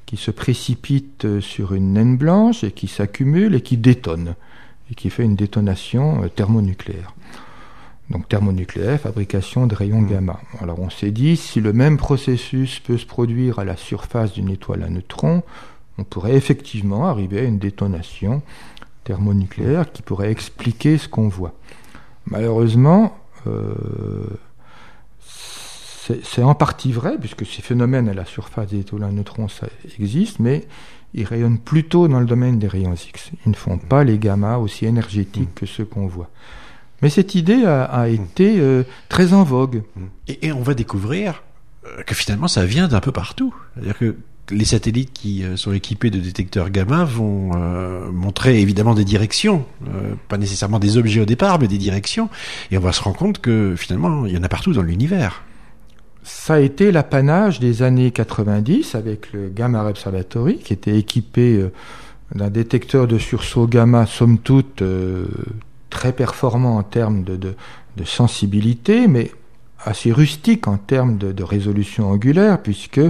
qui 0.07 0.17
se 0.17 0.31
précipite 0.31 1.39
sur 1.41 1.73
une 1.73 1.93
naine 1.93 2.17
blanche 2.17 2.63
et 2.63 2.71
qui 2.71 2.87
s'accumule 2.87 3.55
et 3.55 3.61
qui 3.61 3.77
détonne, 3.77 4.35
et 4.91 4.95
qui 4.95 5.09
fait 5.09 5.23
une 5.23 5.35
détonation 5.35 6.23
euh, 6.23 6.27
thermonucléaire. 6.29 7.13
Donc 8.09 8.29
thermonucléaire, 8.29 9.01
fabrication 9.01 9.67
de 9.67 9.75
rayons 9.75 10.01
mmh. 10.01 10.09
gamma. 10.09 10.39
Alors 10.61 10.79
on 10.79 10.89
s'est 10.89 11.11
dit, 11.11 11.35
si 11.35 11.59
le 11.59 11.73
même 11.73 11.97
processus 11.97 12.79
peut 12.79 12.97
se 12.97 13.05
produire 13.05 13.59
à 13.59 13.65
la 13.65 13.75
surface 13.75 14.33
d'une 14.33 14.49
étoile 14.49 14.83
à 14.83 14.89
neutrons, 14.89 15.43
on 15.97 16.03
pourrait 16.03 16.35
effectivement 16.35 17.07
arriver 17.07 17.39
à 17.39 17.43
une 17.43 17.59
détonation 17.59 18.41
thermonucléaire 19.03 19.91
qui 19.91 20.01
pourrait 20.01 20.31
expliquer 20.31 20.97
ce 20.97 21.07
qu'on 21.07 21.27
voit. 21.27 21.53
Malheureusement, 22.25 23.17
euh, 23.47 23.71
c'est 26.23 26.43
en 26.43 26.55
partie 26.55 26.91
vrai, 26.91 27.17
puisque 27.19 27.45
ces 27.45 27.61
phénomènes 27.61 28.09
à 28.09 28.13
la 28.13 28.25
surface 28.25 28.67
des 28.67 28.79
étoiles 28.79 29.03
à 29.03 29.11
neutrons 29.11 29.47
ça 29.47 29.67
mais 30.39 30.67
ils 31.13 31.25
rayonnent 31.25 31.57
plutôt 31.57 32.07
dans 32.07 32.19
le 32.19 32.25
domaine 32.25 32.59
des 32.59 32.67
rayons 32.67 32.93
X. 32.93 33.31
Ils 33.45 33.49
ne 33.49 33.55
font 33.55 33.77
pas 33.77 34.03
les 34.03 34.17
gammas 34.17 34.57
aussi 34.57 34.85
énergétiques 34.85 35.55
que 35.55 35.65
ceux 35.65 35.85
qu'on 35.85 36.07
voit. 36.07 36.29
Mais 37.01 37.09
cette 37.09 37.35
idée 37.35 37.63
a, 37.65 38.07
été 38.09 38.59
euh, 38.59 38.83
très 39.09 39.33
en 39.33 39.43
vogue. 39.43 39.83
Et, 40.27 40.51
on 40.51 40.61
va 40.61 40.73
découvrir 40.73 41.43
euh, 41.85 42.03
que 42.03 42.15
finalement 42.15 42.47
ça 42.47 42.65
vient 42.65 42.87
d'un 42.87 42.99
peu 42.99 43.11
partout. 43.11 43.53
C'est-à-dire 43.75 43.97
que 43.97 44.15
les 44.49 44.65
satellites 44.65 45.13
qui 45.13 45.43
euh, 45.43 45.57
sont 45.57 45.73
équipés 45.73 46.09
de 46.09 46.19
détecteurs 46.19 46.69
gamma 46.69 47.03
vont 47.03 47.51
montrer 48.11 48.61
évidemment 48.61 48.95
des 48.95 49.05
directions, 49.05 49.65
pas 50.27 50.37
nécessairement 50.37 50.79
des 50.79 50.97
objets 50.97 51.21
au 51.21 51.25
départ, 51.25 51.59
mais 51.59 51.67
des 51.67 51.77
directions. 51.77 52.29
Et 52.71 52.77
on 52.77 52.81
va 52.81 52.93
se 52.93 53.01
rendre 53.01 53.17
compte 53.17 53.39
que 53.39 53.75
finalement 53.77 54.25
il 54.25 54.33
y 54.33 54.37
en 54.37 54.43
a 54.43 54.49
partout 54.49 54.73
dans 54.73 54.81
l'univers 54.81 55.43
ça 56.27 56.55
a 56.55 56.59
été 56.59 56.91
l'apanage 56.91 57.61
des 57.61 57.83
années 57.83 58.11
90 58.11 58.95
avec 58.95 59.31
le 59.31 59.47
Gamma 59.47 59.85
Observatory 59.85 60.57
qui 60.57 60.73
était 60.73 60.97
équipé 60.97 61.55
euh, 61.55 61.71
d'un 62.35 62.49
détecteur 62.49 63.07
de 63.07 63.17
sursaut 63.17 63.65
gamma 63.65 64.05
somme 64.05 64.37
toute 64.37 64.81
euh, 64.81 65.25
très 65.89 66.11
performant 66.11 66.75
en 66.77 66.83
termes 66.83 67.23
de, 67.23 67.55
sensibilité, 68.03 69.07
mais 69.07 69.31
assez 69.83 70.11
rustique 70.11 70.67
en 70.67 70.77
termes 70.77 71.17
de, 71.17 71.43
résolution 71.43 72.11
angulaire, 72.11 72.61
puisque 72.61 73.01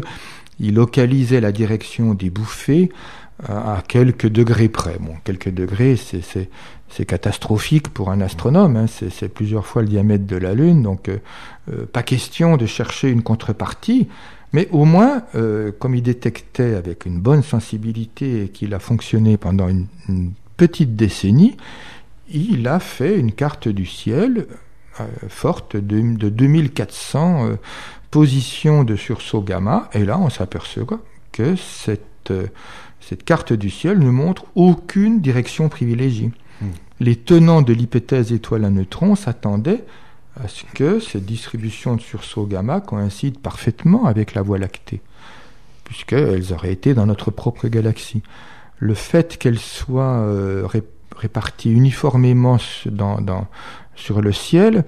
il 0.59 0.75
localisait 0.75 1.41
la 1.41 1.51
direction 1.51 2.13
des 2.13 2.29
bouffées 2.29 2.91
à 3.46 3.84
quelques 3.88 4.27
degrés 4.27 4.70
près. 4.70 4.98
Bon, 5.00 5.13
quelques 5.24 5.50
degrés, 5.51 5.96
c'est 5.96 7.06
catastrophique 7.06 7.89
pour 7.89 8.10
un 8.10 8.22
astronome, 8.22 8.75
hein. 8.75 8.86
c'est 8.88 9.29
plusieurs 9.29 9.65
fois 9.65 9.84
le 9.84 9.88
diamètre 9.88 10.25
de 10.25 10.38
la 10.38 10.53
Lune, 10.53 10.82
donc 10.82 11.10
euh, 11.10 11.17
euh, 11.72 11.86
pas 11.86 12.03
question 12.03 12.58
de 12.58 12.65
chercher 12.65 13.10
une 13.10 13.22
contrepartie, 13.22 14.08
mais 14.53 14.67
au 14.72 14.86
moins, 14.86 15.24
euh, 15.36 15.72
comme 15.77 15.94
il 15.94 16.01
détectait 16.01 16.74
avec 16.74 17.06
une 17.06 17.20
bonne 17.20 17.44
sensibilité 17.44 18.44
et 18.44 18.50
qu'il 18.50 18.74
a 18.74 18.79
fonctionné 18.79 19.38
pendant 19.38 19.67
une, 19.67 19.88
petite 20.56 20.96
décennie, 20.96 21.56
il 22.29 22.67
a 22.67 22.79
fait 22.79 23.20
une 23.20 23.32
carte 23.32 23.67
du 23.67 23.86
ciel 23.86 24.48
forte 25.27 25.77
de, 25.77 26.17
de 26.17 26.29
2400 26.29 27.50
positions 28.10 28.84
de 28.84 28.96
sursaut 28.96 29.44
gamma, 29.44 29.88
et 29.94 30.03
là 30.03 30.17
on 30.17 30.32
s'aperçoit 30.32 31.00
que 31.32 31.56
cette 31.56 32.34
cette 33.07 33.23
carte 33.23 33.53
du 33.53 33.69
ciel 33.69 33.99
ne 33.99 34.09
montre 34.09 34.45
aucune 34.55 35.21
direction 35.21 35.69
privilégiée. 35.69 36.31
Hmm. 36.61 36.71
Les 36.99 37.15
tenants 37.15 37.61
de 37.61 37.71
l'hypothèse 37.71 38.33
étoile 38.33 38.65
à 38.65 38.69
neutrons 38.69 39.15
s'attendaient 39.15 39.85
à 40.35 40.49
ce 40.49 40.63
que 40.73 40.99
cette 40.99 41.25
distribution 41.25 41.95
de 41.95 42.01
sursaut 42.01 42.45
gamma 42.45 42.81
coïncide 42.81 43.39
parfaitement 43.39 44.05
avec 44.05 44.33
la 44.33 44.41
Voie 44.41 44.57
lactée, 44.57 44.99
puisqu'elles 45.85 46.51
auraient 46.51 46.73
été 46.73 46.93
dans 46.93 47.05
notre 47.05 47.31
propre 47.31 47.69
galaxie. 47.69 48.23
Le 48.77 48.93
fait 48.93 49.37
qu'elles 49.37 49.59
soient 49.59 50.19
euh, 50.19 50.67
réparties 51.15 51.71
uniformément 51.71 52.57
sur 53.95 54.21
le 54.21 54.31
ciel 54.33 54.83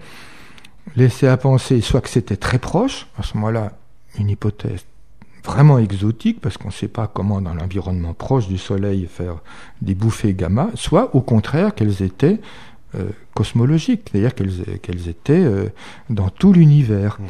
laissait 0.97 1.27
à 1.27 1.37
penser 1.37 1.79
soit 1.79 2.01
que 2.01 2.09
c'était 2.09 2.37
très 2.37 2.59
proche, 2.59 3.07
à 3.17 3.23
ce 3.23 3.37
moment-là, 3.37 3.71
une 4.17 4.29
hypothèse 4.29 4.83
vraiment 5.49 5.79
exotiques, 5.79 6.41
parce 6.41 6.57
qu'on 6.57 6.67
ne 6.67 6.73
sait 6.73 6.87
pas 6.87 7.07
comment 7.07 7.41
dans 7.41 7.55
l'environnement 7.55 8.13
proche 8.13 8.47
du 8.47 8.59
Soleil 8.59 9.07
faire 9.09 9.37
des 9.81 9.95
bouffées 9.95 10.35
gamma, 10.35 10.69
soit 10.75 11.15
au 11.15 11.21
contraire 11.21 11.73
qu'elles 11.73 12.03
étaient 12.03 12.39
euh, 12.95 13.09
cosmologiques, 13.33 14.09
c'est-à-dire 14.11 14.35
qu'elles 14.35 15.09
étaient 15.09 15.43
euh, 15.43 15.69
dans 16.11 16.29
tout 16.29 16.53
l'univers. 16.53 17.17
Mm. 17.19 17.25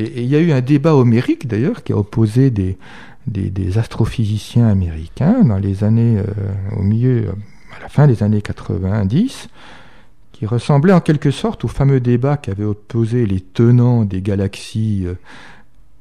Et 0.00 0.22
il 0.22 0.28
y 0.28 0.34
a 0.34 0.40
eu 0.40 0.50
un 0.50 0.60
débat 0.60 0.94
homérique 0.94 1.46
d'ailleurs 1.46 1.84
qui 1.84 1.92
a 1.92 1.96
opposé 1.96 2.50
des, 2.50 2.76
des, 3.26 3.78
astrophysiciens 3.78 4.66
américains 4.66 5.44
dans 5.44 5.58
les 5.58 5.84
années, 5.84 6.18
euh, 6.18 6.76
au 6.76 6.82
milieu, 6.82 7.28
à 7.76 7.82
la 7.82 7.88
fin 7.88 8.08
des 8.08 8.24
années 8.24 8.42
90, 8.42 9.48
qui 10.32 10.46
ressemblait 10.46 10.92
en 10.92 11.00
quelque 11.00 11.30
sorte 11.30 11.64
au 11.64 11.68
fameux 11.68 12.00
débat 12.00 12.36
qui 12.36 12.50
avait 12.50 12.64
opposé 12.64 13.26
les 13.26 13.40
tenants 13.40 14.04
des 14.04 14.22
galaxies 14.22 15.06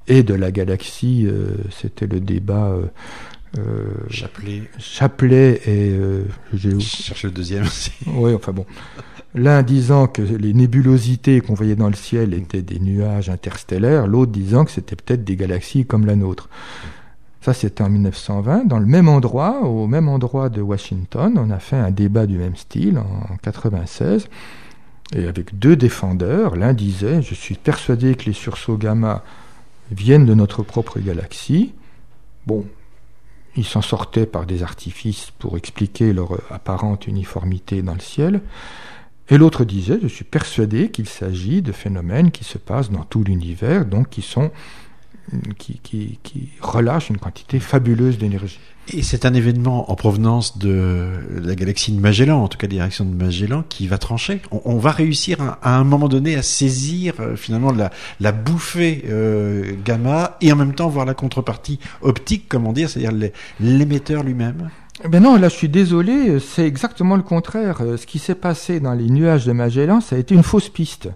et 0.07 0.23
de 0.23 0.33
la 0.33 0.51
galaxie. 0.51 1.25
Euh, 1.27 1.55
c'était 1.71 2.07
le 2.07 2.19
débat. 2.19 2.67
Euh, 2.67 2.85
euh, 3.57 3.85
Chapelet. 4.09 4.63
Chapelet 4.79 5.61
et. 5.65 5.97
Je 6.53 6.79
cherche 6.79 7.23
le 7.23 7.31
deuxième 7.31 7.63
aussi. 7.63 7.91
Oui, 8.07 8.33
enfin 8.33 8.51
bon. 8.51 8.65
L'un 9.35 9.61
disant 9.61 10.07
que 10.07 10.21
les 10.21 10.53
nébulosités 10.53 11.41
qu'on 11.41 11.53
voyait 11.53 11.75
dans 11.75 11.89
le 11.89 11.95
ciel 11.95 12.33
étaient 12.33 12.61
des 12.61 12.79
nuages 12.79 13.29
interstellaires, 13.29 14.07
l'autre 14.07 14.31
disant 14.31 14.65
que 14.65 14.71
c'était 14.71 14.95
peut-être 14.95 15.23
des 15.23 15.35
galaxies 15.35 15.85
comme 15.85 16.05
la 16.05 16.15
nôtre. 16.15 16.49
Ça, 17.41 17.53
c'était 17.53 17.83
en 17.83 17.89
1920. 17.89 18.65
Dans 18.65 18.79
le 18.79 18.85
même 18.85 19.07
endroit, 19.07 19.61
au 19.61 19.87
même 19.87 20.09
endroit 20.09 20.49
de 20.49 20.61
Washington, 20.61 21.33
on 21.37 21.49
a 21.51 21.59
fait 21.59 21.75
un 21.75 21.91
débat 21.91 22.25
du 22.25 22.37
même 22.37 22.55
style 22.55 22.97
en 22.97 23.37
96. 23.43 24.27
Et 25.15 25.27
avec 25.27 25.57
deux 25.57 25.75
défendeurs, 25.75 26.55
l'un 26.55 26.73
disait 26.73 27.21
Je 27.21 27.33
suis 27.33 27.55
persuadé 27.55 28.15
que 28.15 28.25
les 28.25 28.33
sursauts 28.33 28.77
gamma 28.77 29.23
viennent 29.91 30.25
de 30.25 30.33
notre 30.33 30.63
propre 30.63 30.99
galaxie. 30.99 31.73
Bon, 32.45 32.65
ils 33.55 33.65
s'en 33.65 33.81
sortaient 33.81 34.25
par 34.25 34.45
des 34.45 34.63
artifices 34.63 35.31
pour 35.39 35.57
expliquer 35.57 36.13
leur 36.13 36.39
apparente 36.51 37.07
uniformité 37.07 37.81
dans 37.81 37.93
le 37.93 37.99
ciel. 37.99 38.41
Et 39.29 39.37
l'autre 39.37 39.65
disait, 39.65 39.99
je 40.01 40.07
suis 40.07 40.23
persuadé 40.23 40.89
qu'il 40.89 41.07
s'agit 41.07 41.61
de 41.61 41.71
phénomènes 41.71 42.31
qui 42.31 42.43
se 42.43 42.57
passent 42.57 42.91
dans 42.91 43.03
tout 43.03 43.23
l'univers, 43.23 43.85
donc 43.85 44.09
qui 44.09 44.21
sont 44.21 44.51
qui, 45.57 45.79
qui, 45.79 46.19
qui 46.23 46.49
relâchent 46.61 47.09
une 47.09 47.17
quantité 47.17 47.59
fabuleuse 47.59 48.17
d'énergie. 48.17 48.59
Et 48.93 49.03
c'est 49.03 49.25
un 49.25 49.33
événement 49.33 49.91
en 49.91 49.95
provenance 49.95 50.57
de 50.57 51.09
la 51.41 51.55
galaxie 51.55 51.91
de 51.91 51.99
Magellan, 51.99 52.41
en 52.41 52.47
tout 52.47 52.57
cas 52.57 52.67
direction 52.67 53.03
de 53.03 53.13
Magellan, 53.13 53.63
qui 53.67 53.85
va 53.87 53.97
trancher. 53.97 54.41
On, 54.51 54.77
va 54.77 54.91
réussir 54.91 55.57
à, 55.61 55.77
un 55.77 55.83
moment 55.83 56.07
donné 56.07 56.35
à 56.35 56.41
saisir 56.41 57.15
euh, 57.19 57.35
finalement 57.35 57.71
la, 57.71 57.91
la 58.21 58.31
bouffée 58.31 59.03
euh, 59.09 59.73
gamma 59.83 60.37
et 60.39 60.53
en 60.53 60.55
même 60.55 60.73
temps 60.73 60.87
voir 60.87 61.05
la 61.05 61.13
contrepartie 61.13 61.79
optique, 62.01 62.45
comment 62.47 62.71
dire, 62.71 62.89
c'est-à-dire 62.89 63.31
l'émetteur 63.59 64.23
lui-même. 64.23 64.69
Eh 65.03 65.09
ben 65.09 65.21
non, 65.21 65.35
là 65.35 65.49
je 65.49 65.55
suis 65.55 65.69
désolé, 65.69 66.39
c'est 66.39 66.65
exactement 66.65 67.17
le 67.17 67.23
contraire. 67.23 67.81
Euh, 67.81 67.97
ce 67.97 68.07
qui 68.07 68.19
s'est 68.19 68.35
passé 68.35 68.79
dans 68.79 68.93
les 68.93 69.09
nuages 69.09 69.45
de 69.45 69.51
Magellan, 69.51 70.01
ça 70.01 70.15
a 70.15 70.19
été 70.19 70.33
une 70.33 70.43
fausse 70.43 70.69
piste 70.69 71.09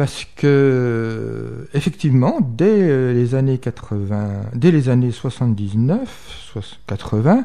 parce 0.00 0.26
que 0.34 1.68
effectivement, 1.74 2.38
dès 2.40 2.88
euh, 2.88 3.12
les 3.12 3.34
années 3.34 3.58
80, 3.58 4.44
dès 4.54 4.70
les 4.70 4.88
années 4.88 5.10
79, 5.10 6.56
80, 6.86 7.44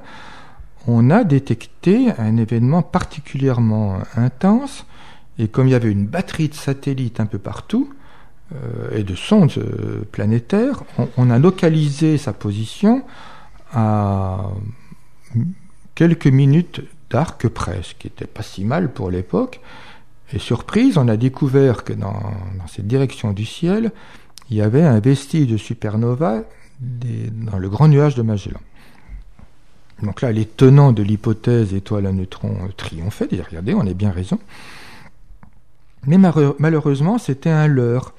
on 0.87 1.09
a 1.09 1.25
détecté 1.25 2.13
un 2.17 2.37
événement 2.37 2.81
particulièrement 2.81 3.97
intense, 4.15 4.85
et 5.37 5.49
comme 5.49 5.67
il 5.67 5.71
y 5.71 5.75
avait 5.75 5.91
une 5.91 6.07
batterie 6.07 6.47
de 6.47 6.53
satellites 6.53 7.19
un 7.19 7.25
peu 7.25 7.39
partout, 7.39 7.93
euh, 8.53 8.97
et 8.97 9.03
de 9.03 9.15
sondes 9.15 9.51
euh, 9.57 10.05
planétaires, 10.13 10.83
on, 11.17 11.29
a 11.29 11.39
localisé 11.39 12.17
sa 12.17 12.31
position 12.31 13.03
à 13.73 14.45
quelques 15.93 16.27
minutes 16.27 16.79
d'arc 17.09 17.49
près, 17.49 17.81
ce 17.83 17.95
qui 17.95 18.07
n'était 18.07 18.27
pas 18.27 18.43
si 18.43 18.63
mal 18.63 18.93
pour 18.93 19.11
l'époque, 19.11 19.59
et 20.33 20.39
surprise, 20.39 20.97
on 20.97 21.07
a 21.07 21.17
découvert 21.17 21.83
que 21.83 21.93
dans, 21.93 22.19
cette 22.67 22.87
direction 22.87 23.31
du 23.31 23.45
ciel, 23.45 23.91
il 24.49 24.57
y 24.57 24.61
avait 24.61 24.83
un 24.83 24.99
vestige 24.99 25.47
de 25.47 25.57
supernova 25.57 26.43
dans 26.79 27.57
le 27.57 27.69
grand 27.69 27.87
nuage 27.87 28.15
de 28.15 28.21
Magellan. 28.21 28.59
Donc 30.01 30.21
là, 30.21 30.31
les 30.31 30.45
tenants 30.45 30.91
de 30.91 31.03
l'hypothèse 31.03 31.73
étoile 31.73 32.05
à 32.05 32.11
neutrons 32.11 32.57
triomphaient, 32.75 33.29
regardez, 33.31 33.73
on 33.73 33.87
a 33.87 33.93
bien 33.93 34.11
raison. 34.11 34.39
Mais 36.05 36.17
malheureusement, 36.17 37.17
c'était 37.17 37.49
un 37.49 37.67
leurre. 37.67 38.13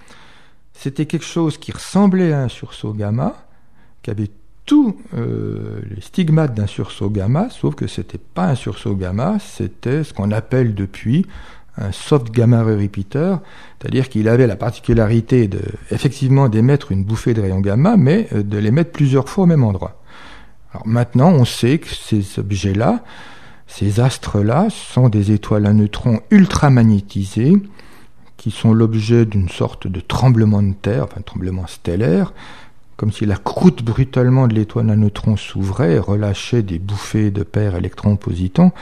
c'était 0.73 1.07
quelque 1.07 1.25
chose 1.25 1.59
qui 1.59 1.73
ressemblait 1.73 2.33
à 2.33 2.43
un 2.43 2.49
sursaut 2.49 2.93
gamma, 2.93 3.35
qui 4.03 4.11
avait 4.11 4.31
tous 4.65 4.97
euh, 5.15 5.81
les 5.89 6.01
stigmates 6.01 6.55
d'un 6.55 6.67
sursaut 6.67 7.09
gamma, 7.09 7.49
sauf 7.51 7.75
que 7.77 7.87
c'était 7.87 8.19
pas 8.19 8.47
un 8.49 8.55
sursaut 8.57 8.97
gamma, 8.97 9.39
c'était 9.39 10.03
ce 10.03 10.13
qu'on 10.13 10.33
appelle 10.33 10.75
depuis 10.75 11.25
un 11.79 11.93
soft 11.93 12.31
gamma 12.31 12.63
repeater, 12.63 13.41
c'est-à-dire 13.79 14.09
qu'il 14.09 14.29
avait 14.29 14.47
la 14.47 14.57
particularité 14.57 15.49
de 15.49 15.61
effectivement 15.91 16.49
d'émettre 16.49 16.93
une 16.93 17.05
bouffée 17.05 17.35
de 17.35 17.41
rayons 17.41 17.61
gamma, 17.61 17.97
mais 17.97 18.29
euh, 18.33 18.43
de 18.43 18.59
l'émettre 18.59 18.93
plusieurs 18.93 19.29
fois 19.29 19.45
au 19.45 19.47
même 19.47 19.65
endroit. 19.65 20.01
Alors 20.73 20.87
maintenant, 20.87 21.31
on 21.31 21.45
sait 21.45 21.79
que 21.79 21.89
ces 21.89 22.39
objets-là, 22.39 23.05
ces 23.67 24.01
astres-là, 24.01 24.69
sont 24.71 25.09
des 25.09 25.33
étoiles 25.33 25.67
à 25.67 25.73
neutrons 25.73 26.21
ultramagnétisées 26.31 27.57
qui 28.37 28.51
sont 28.51 28.73
l'objet 28.73 29.25
d'une 29.25 29.49
sorte 29.49 29.87
de 29.87 30.01
tremblement 30.01 30.63
de 30.63 30.75
terre, 30.75 31.05
enfin 31.05 31.21
tremblement 31.21 31.67
stellaire, 31.67 32.33
comme 32.97 33.13
si 33.13 33.27
la 33.27 33.37
croûte 33.37 33.83
brutalement 33.83 34.49
de 34.49 34.55
l'étoile 34.55 34.91
à 34.91 34.97
neutrons 34.97 35.37
s'ouvrait 35.37 35.95
et 35.95 35.99
relâchait 35.99 36.63
des 36.63 36.79
bouffées 36.79 37.31
de 37.31 37.43
paires 37.43 37.77
électrons-positons. 37.77 38.73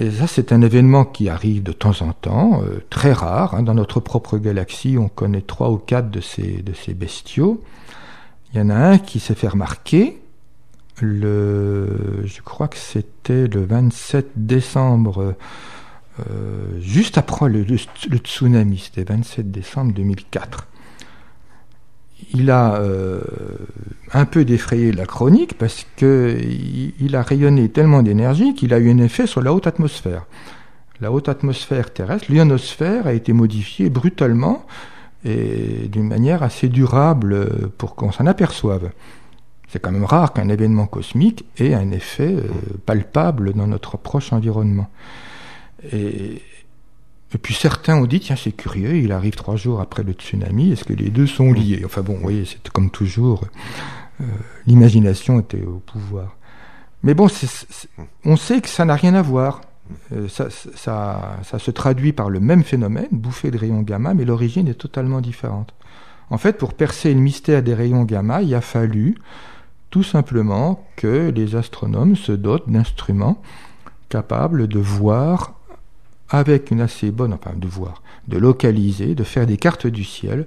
Et 0.00 0.10
ça, 0.10 0.26
c'est 0.26 0.52
un 0.52 0.60
événement 0.60 1.04
qui 1.04 1.28
arrive 1.28 1.62
de 1.62 1.72
temps 1.72 2.02
en 2.02 2.12
temps, 2.12 2.62
euh, 2.62 2.82
très 2.90 3.12
rare. 3.12 3.54
Hein. 3.54 3.62
Dans 3.62 3.74
notre 3.74 4.00
propre 4.00 4.38
galaxie, 4.38 4.96
on 4.98 5.08
connaît 5.08 5.40
trois 5.40 5.70
ou 5.70 5.78
quatre 5.78 6.10
de 6.10 6.20
ces, 6.20 6.62
de 6.62 6.72
ces 6.72 6.94
bestiaux. 6.94 7.62
Il 8.52 8.58
y 8.58 8.60
en 8.60 8.70
a 8.70 8.74
un 8.74 8.98
qui 8.98 9.20
s'est 9.20 9.34
fait 9.34 9.48
remarquer, 9.48 10.20
le, 11.00 12.24
je 12.24 12.40
crois 12.40 12.68
que 12.68 12.76
c'était 12.76 13.48
le 13.48 13.64
27 13.64 14.30
décembre, 14.36 15.34
euh, 16.20 16.80
juste 16.80 17.18
après 17.18 17.48
le, 17.48 17.64
le 17.64 18.18
tsunami, 18.18 18.78
c'était 18.78 19.02
27 19.02 19.50
décembre 19.50 19.92
2004 19.92 20.68
il 22.32 22.50
a 22.50 22.76
euh, 22.76 23.20
un 24.12 24.24
peu 24.24 24.44
défrayé 24.44 24.92
la 24.92 25.06
chronique 25.06 25.58
parce 25.58 25.86
qu'il 25.96 26.92
il 26.98 27.16
a 27.16 27.22
rayonné 27.22 27.68
tellement 27.68 28.02
d'énergie 28.02 28.54
qu'il 28.54 28.72
a 28.72 28.78
eu 28.78 28.90
un 28.90 28.98
effet 28.98 29.26
sur 29.26 29.42
la 29.42 29.52
haute 29.52 29.66
atmosphère. 29.66 30.26
La 31.00 31.10
haute 31.10 31.28
atmosphère 31.28 31.92
terrestre, 31.92 32.26
l'ionosphère, 32.30 33.06
a 33.06 33.12
été 33.12 33.32
modifiée 33.32 33.90
brutalement 33.90 34.64
et 35.24 35.88
d'une 35.88 36.06
manière 36.06 36.42
assez 36.42 36.68
durable 36.68 37.70
pour 37.78 37.94
qu'on 37.94 38.12
s'en 38.12 38.26
aperçoive. 38.26 38.90
C'est 39.68 39.80
quand 39.80 39.90
même 39.90 40.04
rare 40.04 40.32
qu'un 40.32 40.48
événement 40.48 40.86
cosmique 40.86 41.44
ait 41.58 41.74
un 41.74 41.90
effet 41.90 42.32
euh, 42.32 42.48
palpable 42.86 43.54
dans 43.54 43.66
notre 43.66 43.96
proche 43.96 44.32
environnement. 44.32 44.88
Et, 45.92 46.42
et 47.34 47.38
puis 47.38 47.52
certains 47.52 47.96
ont 47.96 48.06
dit, 48.06 48.20
tiens, 48.20 48.36
c'est 48.36 48.52
curieux, 48.52 48.96
il 48.96 49.10
arrive 49.10 49.34
trois 49.34 49.56
jours 49.56 49.80
après 49.80 50.04
le 50.04 50.12
tsunami, 50.12 50.70
est-ce 50.70 50.84
que 50.84 50.92
les 50.92 51.10
deux 51.10 51.26
sont 51.26 51.52
liés? 51.52 51.82
Enfin 51.84 52.02
bon, 52.02 52.14
vous 52.14 52.22
voyez, 52.22 52.44
c'est 52.44 52.68
comme 52.68 52.90
toujours, 52.90 53.44
euh, 54.20 54.24
l'imagination 54.66 55.40
était 55.40 55.62
au 55.62 55.82
pouvoir. 55.84 56.36
Mais 57.02 57.12
bon, 57.14 57.28
on 58.24 58.36
sait 58.36 58.60
que 58.60 58.68
ça 58.68 58.84
n'a 58.84 58.94
rien 58.94 59.14
à 59.14 59.22
voir. 59.22 59.62
Euh, 60.12 60.28
ça, 60.28 60.48
ça, 60.48 61.40
ça, 61.42 61.58
se 61.58 61.70
traduit 61.70 62.12
par 62.12 62.30
le 62.30 62.40
même 62.40 62.62
phénomène, 62.62 63.08
bouffée 63.10 63.50
de 63.50 63.58
rayons 63.58 63.82
gamma, 63.82 64.14
mais 64.14 64.24
l'origine 64.24 64.68
est 64.68 64.74
totalement 64.74 65.20
différente. 65.20 65.74
En 66.30 66.38
fait, 66.38 66.56
pour 66.56 66.72
percer 66.72 67.12
le 67.12 67.20
mystère 67.20 67.62
des 67.62 67.74
rayons 67.74 68.04
gamma, 68.04 68.42
il 68.42 68.54
a 68.54 68.62
fallu 68.62 69.16
tout 69.90 70.02
simplement 70.02 70.86
que 70.96 71.30
les 71.34 71.56
astronomes 71.56 72.16
se 72.16 72.32
dotent 72.32 72.70
d'instruments 72.70 73.42
capables 74.08 74.68
de 74.68 74.78
voir 74.78 75.53
avec 76.38 76.70
une 76.70 76.80
assez 76.80 77.10
bonne, 77.10 77.32
enfin 77.32 77.52
de 77.56 77.68
voir, 77.68 78.02
de 78.28 78.38
localiser, 78.38 79.14
de 79.14 79.24
faire 79.24 79.46
des 79.46 79.56
cartes 79.56 79.86
du 79.86 80.04
ciel 80.04 80.46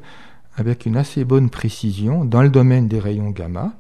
avec 0.56 0.86
une 0.86 0.98
assez 0.98 1.24
bonne 1.24 1.50
précision 1.50 2.26
dans 2.26 2.42
le 2.42 2.50
domaine 2.50 2.88
des 2.88 3.00
rayons 3.00 3.30
gamma 3.30 3.74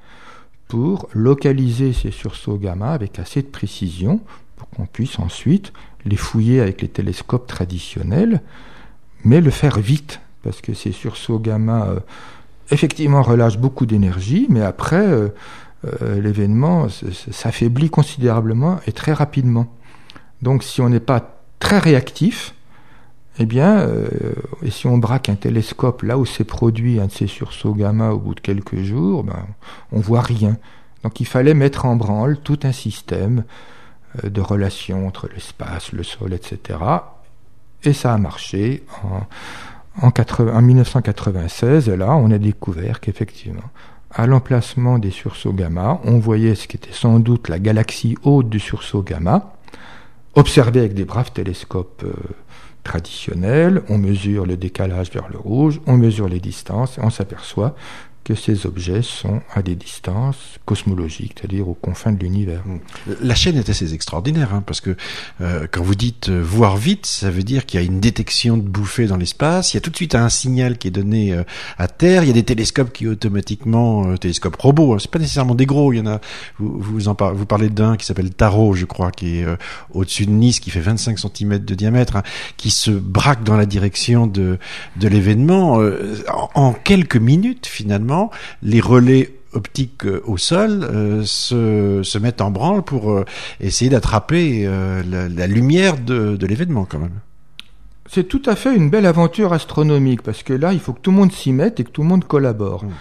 pour 0.67 1.09
localiser 1.13 1.93
ces 1.93 2.11
sursauts 2.11 2.57
gamma 2.57 2.91
avec 2.91 3.19
assez 3.19 3.41
de 3.41 3.47
précision 3.47 4.19
pour 4.55 4.69
qu'on 4.69 4.85
puisse 4.85 5.17
ensuite 5.19 5.73
les 6.05 6.15
fouiller 6.17 6.61
avec 6.61 6.81
les 6.81 6.87
télescopes 6.87 7.47
traditionnels, 7.47 8.41
mais 9.23 9.41
le 9.41 9.51
faire 9.51 9.79
vite 9.79 10.21
parce 10.43 10.61
que 10.61 10.73
ces 10.73 10.91
sursauts 10.91 11.39
gamma 11.39 11.87
euh, 11.87 11.99
effectivement 12.71 13.21
relâchent 13.21 13.57
beaucoup 13.57 13.85
d'énergie, 13.85 14.45
mais 14.49 14.61
après 14.61 15.07
euh, 15.07 15.29
euh, 15.85 16.21
l'événement 16.21 16.87
s'affaiblit 17.31 17.89
considérablement 17.89 18.79
et 18.87 18.91
très 18.91 19.13
rapidement. 19.13 19.67
Donc 20.41 20.63
si 20.63 20.81
on 20.81 20.89
n'est 20.89 20.99
pas 20.99 21.36
très 21.59 21.79
réactif, 21.79 22.53
eh 23.39 23.45
bien, 23.45 23.79
euh, 23.79 24.07
et 24.63 24.71
si 24.71 24.87
on 24.87 24.97
braque 24.97 25.29
un 25.29 25.35
télescope 25.35 26.01
là 26.01 26.17
où 26.17 26.25
s'est 26.25 26.43
produit 26.43 26.99
un 26.99 27.05
de 27.05 27.11
ces 27.11 27.27
sursauts 27.27 27.73
gamma 27.73 28.09
au 28.11 28.17
bout 28.17 28.35
de 28.35 28.39
quelques 28.39 28.81
jours, 28.81 29.23
ben, 29.23 29.45
on 29.91 29.99
voit 29.99 30.21
rien. 30.21 30.57
Donc 31.03 31.19
il 31.19 31.25
fallait 31.27 31.53
mettre 31.53 31.85
en 31.85 31.95
branle 31.95 32.37
tout 32.39 32.59
un 32.63 32.71
système 32.71 33.43
euh, 34.23 34.29
de 34.29 34.41
relations 34.41 35.05
entre 35.05 35.29
l'espace, 35.31 35.91
le 35.91 36.03
sol, 36.03 36.33
etc. 36.33 36.79
Et 37.83 37.93
ça 37.93 38.13
a 38.13 38.17
marché. 38.17 38.83
En, 39.03 39.27
en 40.01 40.61
1996, 40.61 41.89
là, 41.89 42.15
on 42.15 42.31
a 42.31 42.37
découvert 42.37 42.99
qu'effectivement, 42.99 43.69
à 44.11 44.25
l'emplacement 44.25 44.99
des 44.99 45.11
sursauts 45.11 45.53
gamma, 45.53 45.99
on 46.03 46.17
voyait 46.17 46.55
ce 46.55 46.67
qui 46.67 46.77
était 46.77 46.93
sans 46.93 47.19
doute 47.19 47.49
la 47.49 47.59
galaxie 47.59 48.15
haute 48.23 48.49
du 48.49 48.59
sursaut 48.59 49.03
gamma, 49.03 49.53
observé 50.37 50.81
avec 50.81 50.93
des 50.93 51.03
braves 51.03 51.31
télescopes 51.31 52.03
euh, 52.05 52.13
traditionnels, 52.83 53.81
on 53.89 53.97
mesure 53.97 54.45
le 54.45 54.55
décalage 54.55 55.11
vers 55.11 55.27
le 55.29 55.37
rouge, 55.37 55.81
on 55.87 55.97
mesure 55.97 56.29
les 56.29 56.39
distances 56.39 56.97
et 56.99 57.01
on 57.01 57.09
s'aperçoit 57.09 57.75
que 58.27 58.35
ces 58.35 58.65
objets 58.65 59.03
sont 59.03 59.39
à 59.55 59.61
des 59.61 59.75
distances 59.75 60.59
cosmologiques, 60.65 61.35
c'est-à-dire 61.39 61.69
aux 61.69 61.73
confins 61.73 62.11
de 62.11 62.19
l'univers. 62.19 62.61
Hmm. 62.65 62.79
La 63.21 63.35
chaîne 63.35 63.55
est 63.55 63.69
assez 63.69 63.93
extraordinaire, 63.93 64.53
hein, 64.53 64.61
parce 64.65 64.81
que 64.81 64.97
euh, 65.39 65.65
quand 65.71 65.81
vous 65.81 65.95
dites 65.95 66.27
euh, 66.27 66.41
voir 66.43 66.75
vite, 66.75 67.05
ça 67.05 67.31
veut 67.31 67.43
dire 67.43 67.65
qu'il 67.65 67.79
y 67.79 67.83
a 67.83 67.85
une 67.85 68.01
détection 68.01 68.57
de 68.57 68.67
bouffées 68.67 69.07
dans 69.07 69.15
l'espace, 69.15 69.73
il 69.73 69.77
y 69.77 69.79
a 69.79 69.81
tout 69.81 69.91
de 69.91 69.95
suite 69.95 70.13
un 70.13 70.27
signal 70.27 70.77
qui 70.77 70.89
est 70.89 70.91
donné 70.91 71.31
euh, 71.31 71.43
à 71.77 71.87
Terre, 71.87 72.23
il 72.23 72.27
y 72.27 72.29
a 72.29 72.33
des 72.33 72.43
télescopes 72.43 72.91
qui 72.91 73.07
automatiquement, 73.07 74.07
euh, 74.07 74.17
télescopes 74.17 74.57
robots, 74.57 74.93
hein, 74.93 74.97
c'est 74.99 75.09
pas 75.09 75.19
nécessairement 75.19 75.55
des 75.55 75.65
gros, 75.65 75.93
il 75.93 75.99
y 75.99 76.01
en 76.01 76.07
a, 76.07 76.19
vous, 76.59 76.81
vous 76.81 77.07
en 77.07 77.15
parlez, 77.15 77.37
vous 77.37 77.45
parlez 77.45 77.69
d'un 77.69 77.95
qui 77.95 78.05
s'appelle 78.05 78.31
Tarot, 78.31 78.73
je 78.73 78.83
crois, 78.83 79.11
qui 79.11 79.37
est 79.37 79.45
au-dessus 79.93 80.25
de 80.25 80.31
Nice, 80.31 80.59
qui 80.59 80.69
fait 80.69 80.81
25 80.81 81.17
cm 81.17 81.59
de 81.59 81.75
diamètre, 81.75 82.17
hein, 82.17 82.23
qui 82.57 82.71
se 82.71 82.91
braque 82.91 83.45
dans 83.45 83.55
la 83.55 83.65
direction 83.65 84.27
de, 84.27 84.57
de 84.97 85.07
l'événement 85.07 85.75
en, 85.75 86.49
en 86.55 86.73
quelques 86.73 87.15
minutes 87.15 87.67
finalement 87.67 88.16
les 88.61 88.79
relais 88.79 89.37
optiques 89.53 90.05
euh, 90.05 90.21
au 90.25 90.37
sol 90.37 90.83
euh, 90.83 91.23
se, 91.25 92.01
se, 92.03 92.17
mettent 92.17 92.41
en 92.41 92.51
branle 92.51 92.83
pour 92.83 93.11
euh, 93.11 93.25
essayer 93.59 93.89
d'attraper 93.89 94.65
la, 94.65 95.47
lumière 95.47 95.97
de, 95.97 96.37
l'événement 96.45 96.85
quand 96.85 96.99
même. 96.99 97.19
C'est 98.09 98.27
tout 98.27 98.41
à 98.45 98.55
fait 98.55 98.73
une 98.73 98.89
belle 98.89 99.05
aventure 99.05 99.51
astronomique 99.51 100.21
parce 100.21 100.43
que 100.43 100.53
là, 100.53 100.71
il 100.71 100.79
faut 100.79 100.93
que 100.93 101.01
tout 101.01 101.11
le 101.11 101.17
monde 101.17 101.31
s'y 101.31 101.51
mette 101.51 101.79
et 101.79 101.83
que 101.83 101.89
tout 101.89 102.03
le 102.03 102.07
monde 102.07 102.25
collabore. 102.25 102.85
Mmh. 102.85 102.91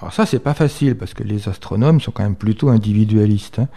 Alors 0.00 0.12
ça, 0.12 0.26
c'est 0.26 0.38
pas 0.38 0.54
facile 0.54 0.96
parce 0.96 1.14
que 1.14 1.22
les 1.22 1.48
astronomes 1.48 2.00
sont 2.00 2.10
quand 2.10 2.22
même 2.22 2.36
plutôt 2.36 2.68
individualistes. 2.68 3.58
Hein. 3.58 3.68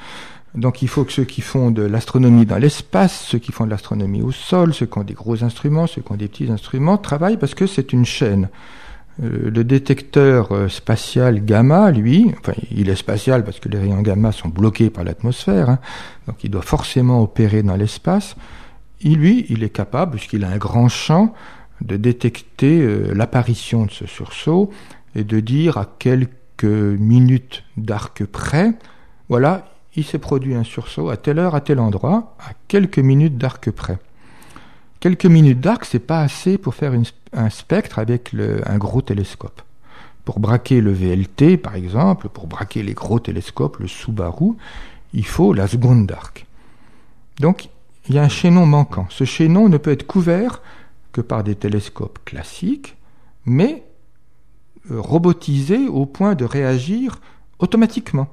Donc 0.56 0.82
il 0.82 0.88
faut 0.88 1.04
que 1.04 1.12
ceux 1.12 1.24
qui 1.24 1.42
font 1.42 1.72
de 1.72 1.82
l'astronomie 1.82 2.46
dans 2.46 2.58
l'espace, 2.58 3.26
ceux 3.28 3.40
qui 3.40 3.52
font 3.52 3.66
de 3.66 3.72
l'astronomie 3.72 4.22
au 4.22 4.32
sol, 4.32 4.74
ceux 4.74 4.86
qui 4.86 4.98
ont 4.98 5.04
des 5.04 5.14
gros 5.14 5.44
instruments, 5.44 5.88
ceux 5.88 6.02
qui 6.02 6.12
ont 6.12 6.18
des 6.18 6.28
petits 6.28 6.52
instruments, 6.52 6.98
travaillent 6.98 7.38
parce 7.38 7.56
que 7.56 7.66
c'est 7.66 7.92
une 7.92 8.06
chaîne. 8.06 8.50
Euh, 9.22 9.52
le 9.52 9.64
détecteur 9.64 10.52
euh, 10.52 10.70
spatial 10.70 11.46
gamma, 11.46 11.92
lui, 11.92 12.34
enfin, 12.40 12.54
il 12.72 12.90
est 12.90 12.96
spatial 12.96 13.44
parce 13.44 13.60
que 13.60 13.70
les 13.70 13.78
rayons 13.78 14.02
gamma 14.02 14.32
sont 14.32 14.50
bloqués 14.50 14.90
par 14.90 15.04
l'atmosphère, 15.04 15.70
hein, 15.70 15.80
donc 16.26 16.44
il 16.44 16.50
doit 16.50 16.64
forcément 16.64 17.22
opérer 17.22 17.62
dans 17.62 17.76
l'espace. 17.76 18.36
Il, 19.02 19.18
lui, 19.18 19.46
il 19.50 19.64
est 19.64 19.70
capable, 19.70 20.14
puisqu'il 20.14 20.44
a 20.44 20.50
un 20.50 20.58
grand 20.58 20.90
champ, 20.90 21.34
de 21.82 21.98
détecter 21.98 22.82
euh, 22.82 23.14
l'apparition 23.14 23.86
de 23.86 23.92
ce 23.92 24.08
sursaut 24.08 24.72
et 25.16 25.24
de 25.24 25.40
dire 25.40 25.78
à 25.78 25.86
quelques 26.00 26.64
minutes 26.64 27.64
d'arc 27.78 28.26
près, 28.26 28.72
voilà, 29.30 29.66
il 29.96 30.04
s'est 30.04 30.18
produit 30.18 30.56
un 30.56 30.64
sursaut 30.64 31.10
à 31.10 31.18
telle 31.18 31.38
heure, 31.38 31.54
à 31.54 31.62
tel 31.62 31.80
endroit, 31.80 32.36
à 32.40 32.54
quelques 32.68 33.00
minutes 33.00 33.38
d'arc 33.38 33.70
près. 33.70 34.00
Quelques 35.04 35.26
minutes 35.26 35.60
d'arc, 35.60 35.84
c'est 35.84 36.00
pas 36.00 36.22
assez 36.22 36.58
pour 36.58 36.76
faire 36.76 36.94
un 37.34 37.50
spectre 37.50 38.00
avec 38.00 38.34
un 38.66 38.78
gros 38.78 39.02
télescope. 39.02 39.62
Pour 40.24 40.40
braquer 40.40 40.80
le 40.80 40.94
VLT, 40.94 41.58
par 41.58 41.76
exemple, 41.76 42.30
pour 42.30 42.48
braquer 42.48 42.84
les 42.84 42.94
gros 42.94 43.20
télescopes, 43.20 43.80
le 43.80 43.88
Subaru, 43.88 44.54
il 45.14 45.26
faut 45.26 45.52
la 45.52 45.68
seconde 45.68 46.08
d'arc. 46.08 46.46
Donc, 47.42 47.68
il 48.08 48.16
y 48.16 48.18
a 48.18 48.24
un 48.24 48.30
chaînon 48.30 48.66
manquant. 48.66 49.06
Ce 49.10 49.26
chaînon 49.26 49.68
ne 49.68 49.76
peut 49.76 49.92
être 49.92 50.08
couvert 50.08 50.62
que 51.12 51.20
par 51.20 51.44
des 51.44 51.56
télescopes 51.56 52.20
classiques, 52.24 52.96
mais 53.46 53.84
euh, 54.90 55.02
robotisés 55.02 55.90
au 55.90 56.06
point 56.06 56.34
de 56.34 56.46
réagir 56.46 57.20
automatiquement. 57.60 58.30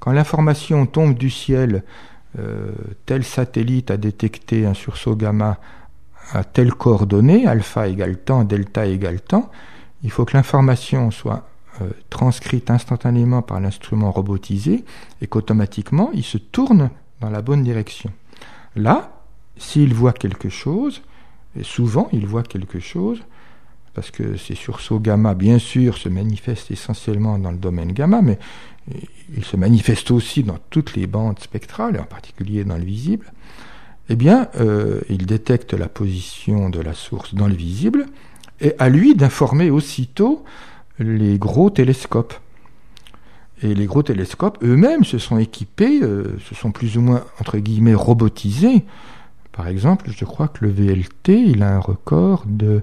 Quand 0.00 0.12
l'information 0.12 0.84
tombe 0.84 1.14
du 1.14 1.30
ciel, 1.30 1.82
euh, 2.38 2.72
tel 3.06 3.24
satellite 3.24 3.90
a 3.90 3.96
détecté 3.96 4.66
un 4.66 4.74
sursaut 4.74 5.16
gamma 5.16 5.58
à 6.32 6.44
telle 6.44 6.72
coordonnée, 6.72 7.46
alpha 7.46 7.88
égale 7.88 8.18
temps, 8.18 8.44
delta 8.44 8.86
égale 8.86 9.20
temps, 9.20 9.50
il 10.02 10.10
faut 10.10 10.24
que 10.24 10.36
l'information 10.36 11.10
soit 11.10 11.48
euh, 11.82 11.90
transcrite 12.08 12.70
instantanément 12.70 13.42
par 13.42 13.60
l'instrument 13.60 14.10
robotisé 14.10 14.84
et 15.20 15.26
qu'automatiquement 15.26 16.10
il 16.12 16.24
se 16.24 16.38
tourne 16.38 16.90
dans 17.20 17.30
la 17.30 17.42
bonne 17.42 17.62
direction. 17.62 18.10
Là, 18.76 19.22
s'il 19.56 19.92
voit 19.92 20.12
quelque 20.12 20.48
chose, 20.48 21.02
et 21.58 21.64
souvent 21.64 22.08
il 22.12 22.26
voit 22.26 22.42
quelque 22.42 22.80
chose, 22.80 23.22
parce 23.94 24.10
que 24.10 24.36
ces 24.36 24.54
sursauts 24.54 25.00
gamma, 25.00 25.34
bien 25.34 25.58
sûr, 25.58 25.98
se 25.98 26.08
manifestent 26.08 26.70
essentiellement 26.70 27.38
dans 27.38 27.50
le 27.50 27.58
domaine 27.58 27.92
gamma, 27.92 28.22
mais 28.22 28.38
ils 29.36 29.44
se 29.44 29.56
manifestent 29.56 30.10
aussi 30.10 30.42
dans 30.42 30.58
toutes 30.70 30.94
les 30.94 31.06
bandes 31.06 31.38
spectrales, 31.40 31.96
et 31.96 31.98
en 31.98 32.04
particulier 32.04 32.64
dans 32.64 32.76
le 32.76 32.84
visible, 32.84 33.32
eh 34.10 34.16
bien, 34.16 34.48
euh, 34.56 35.00
il 35.08 35.24
détecte 35.24 35.72
la 35.72 35.88
position 35.88 36.68
de 36.68 36.80
la 36.80 36.94
source 36.94 37.36
dans 37.36 37.46
le 37.46 37.54
visible, 37.54 38.06
et 38.60 38.74
à 38.80 38.88
lui 38.88 39.14
d'informer 39.14 39.70
aussitôt 39.70 40.44
les 40.98 41.38
gros 41.38 41.70
télescopes. 41.70 42.34
Et 43.62 43.72
les 43.72 43.86
gros 43.86 44.02
télescopes 44.02 44.58
eux-mêmes 44.64 45.04
se 45.04 45.18
sont 45.18 45.38
équipés, 45.38 46.00
euh, 46.02 46.36
se 46.40 46.56
sont 46.56 46.72
plus 46.72 46.96
ou 46.96 47.02
moins, 47.02 47.24
entre 47.38 47.58
guillemets, 47.58 47.94
robotisés. 47.94 48.84
Par 49.52 49.68
exemple, 49.68 50.10
je 50.10 50.24
crois 50.24 50.48
que 50.48 50.64
le 50.64 50.72
VLT, 50.72 51.28
il 51.28 51.62
a 51.62 51.76
un 51.76 51.80
record 51.80 52.42
de... 52.46 52.82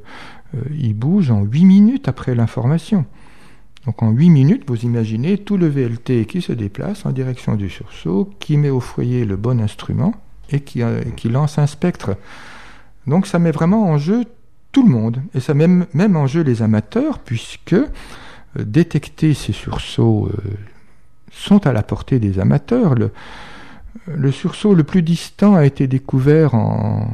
Euh, 0.55 0.61
il 0.79 0.93
bouge 0.93 1.29
en 1.29 1.43
8 1.43 1.65
minutes 1.65 2.07
après 2.07 2.35
l'information. 2.35 3.05
Donc 3.85 4.01
en 4.01 4.11
8 4.11 4.29
minutes, 4.29 4.63
vous 4.67 4.85
imaginez 4.85 5.37
tout 5.37 5.57
le 5.57 5.67
VLT 5.67 6.25
qui 6.25 6.41
se 6.41 6.53
déplace 6.53 7.05
en 7.05 7.11
direction 7.11 7.55
du 7.55 7.69
sursaut, 7.69 8.29
qui 8.39 8.55
met 8.55 8.69
au 8.69 8.79
foyer 8.79 9.25
le 9.25 9.35
bon 9.35 9.59
instrument 9.59 10.13
et 10.49 10.61
qui, 10.61 10.81
euh, 10.81 11.01
lance 11.25 11.57
un 11.57 11.67
spectre. 11.67 12.17
Donc 13.05 13.27
ça 13.27 13.39
met 13.39 13.51
vraiment 13.51 13.85
en 13.89 13.97
jeu 13.97 14.25
tout 14.71 14.83
le 14.83 14.89
monde, 14.89 15.21
et 15.33 15.39
ça 15.39 15.53
met 15.53 15.67
même 15.67 16.15
en 16.15 16.27
jeu 16.27 16.41
les 16.41 16.61
amateurs, 16.61 17.19
puisque 17.19 17.73
euh, 17.73 17.85
détecter 18.57 19.33
ces 19.33 19.53
sursauts 19.53 20.27
euh, 20.27 20.37
sont 21.31 21.65
à 21.67 21.73
la 21.73 21.83
portée 21.83 22.19
des 22.19 22.39
amateurs. 22.39 22.95
Le, 24.05 24.31
sursaut 24.31 24.73
le 24.75 24.83
plus 24.83 25.01
distant 25.01 25.55
a 25.55 25.65
été 25.65 25.87
découvert 25.87 26.53
en, 26.53 27.07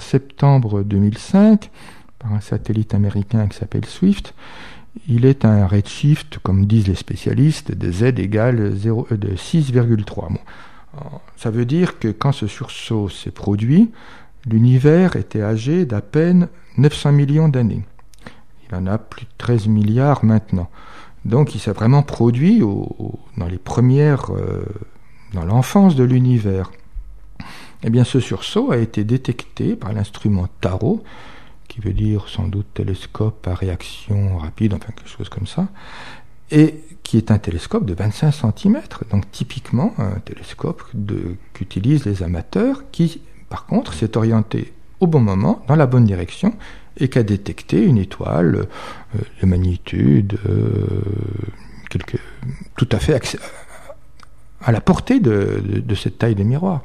septembre 0.00 0.82
2005 0.82 1.70
par 2.18 2.32
un 2.32 2.40
satellite 2.40 2.94
américain 2.94 3.46
qui 3.46 3.58
s'appelle 3.58 3.84
Swift. 3.84 4.34
Il 5.08 5.24
est 5.24 5.44
un 5.44 5.66
redshift, 5.66 6.38
comme 6.38 6.66
disent 6.66 6.88
les 6.88 6.94
spécialistes, 6.94 7.72
de 7.72 7.92
z 7.92 8.18
égale 8.18 8.74
0, 8.74 9.06
euh, 9.12 9.16
de 9.16 9.36
6,3. 9.36 10.04
Bon. 10.32 10.38
Ça 11.36 11.50
veut 11.50 11.64
dire 11.64 11.98
que 11.98 12.08
quand 12.08 12.32
ce 12.32 12.46
sursaut 12.46 13.08
s'est 13.08 13.30
produit, 13.30 13.90
l'univers 14.46 15.16
était 15.16 15.42
âgé 15.42 15.84
d'à 15.84 16.00
peine 16.00 16.48
900 16.76 17.12
millions 17.12 17.48
d'années. 17.48 17.84
Il 18.68 18.74
en 18.74 18.86
a 18.86 18.98
plus 18.98 19.24
de 19.24 19.30
13 19.38 19.68
milliards 19.68 20.24
maintenant. 20.24 20.68
Donc 21.24 21.54
il 21.54 21.60
s'est 21.60 21.72
vraiment 21.72 22.02
produit 22.02 22.62
au, 22.62 23.18
dans 23.36 23.46
les 23.46 23.58
premières, 23.58 24.32
euh, 24.34 24.64
dans 25.32 25.44
l'enfance 25.44 25.96
de 25.96 26.04
l'univers. 26.04 26.70
Eh 27.82 27.90
bien, 27.90 28.04
ce 28.04 28.20
sursaut 28.20 28.72
a 28.72 28.76
été 28.76 29.04
détecté 29.04 29.74
par 29.74 29.92
l'instrument 29.92 30.48
TARO, 30.60 31.02
qui 31.68 31.80
veut 31.80 31.92
dire 31.92 32.28
sans 32.28 32.48
doute 32.48 32.66
télescope 32.74 33.46
à 33.46 33.54
réaction 33.54 34.36
rapide, 34.38 34.74
enfin 34.74 34.92
quelque 34.94 35.08
chose 35.08 35.28
comme 35.28 35.46
ça, 35.46 35.68
et 36.50 36.82
qui 37.02 37.16
est 37.16 37.30
un 37.30 37.38
télescope 37.38 37.86
de 37.86 37.94
25 37.94 38.30
cm, 38.32 38.80
donc 39.10 39.30
typiquement 39.32 39.94
un 39.98 40.20
télescope 40.20 40.82
qu'utilisent 41.52 42.04
les 42.04 42.22
amateurs, 42.22 42.84
qui 42.92 43.20
par 43.48 43.66
contre 43.66 43.94
s'est 43.94 44.16
orienté 44.16 44.72
au 45.00 45.06
bon 45.06 45.20
moment, 45.20 45.64
dans 45.66 45.76
la 45.76 45.86
bonne 45.86 46.04
direction, 46.04 46.54
et 46.98 47.08
qui 47.08 47.18
a 47.18 47.22
détecté 47.22 47.82
une 47.82 47.98
étoile 47.98 48.66
euh, 49.14 49.18
de 49.40 49.46
magnitude 49.46 50.38
euh, 50.46 51.02
tout 52.76 52.88
à 52.92 52.98
fait 52.98 53.38
à 54.62 54.72
la 54.72 54.80
portée 54.80 55.20
de, 55.20 55.62
de, 55.64 55.80
de 55.80 55.94
cette 55.94 56.18
taille 56.18 56.34
de 56.34 56.44
miroir. 56.44 56.84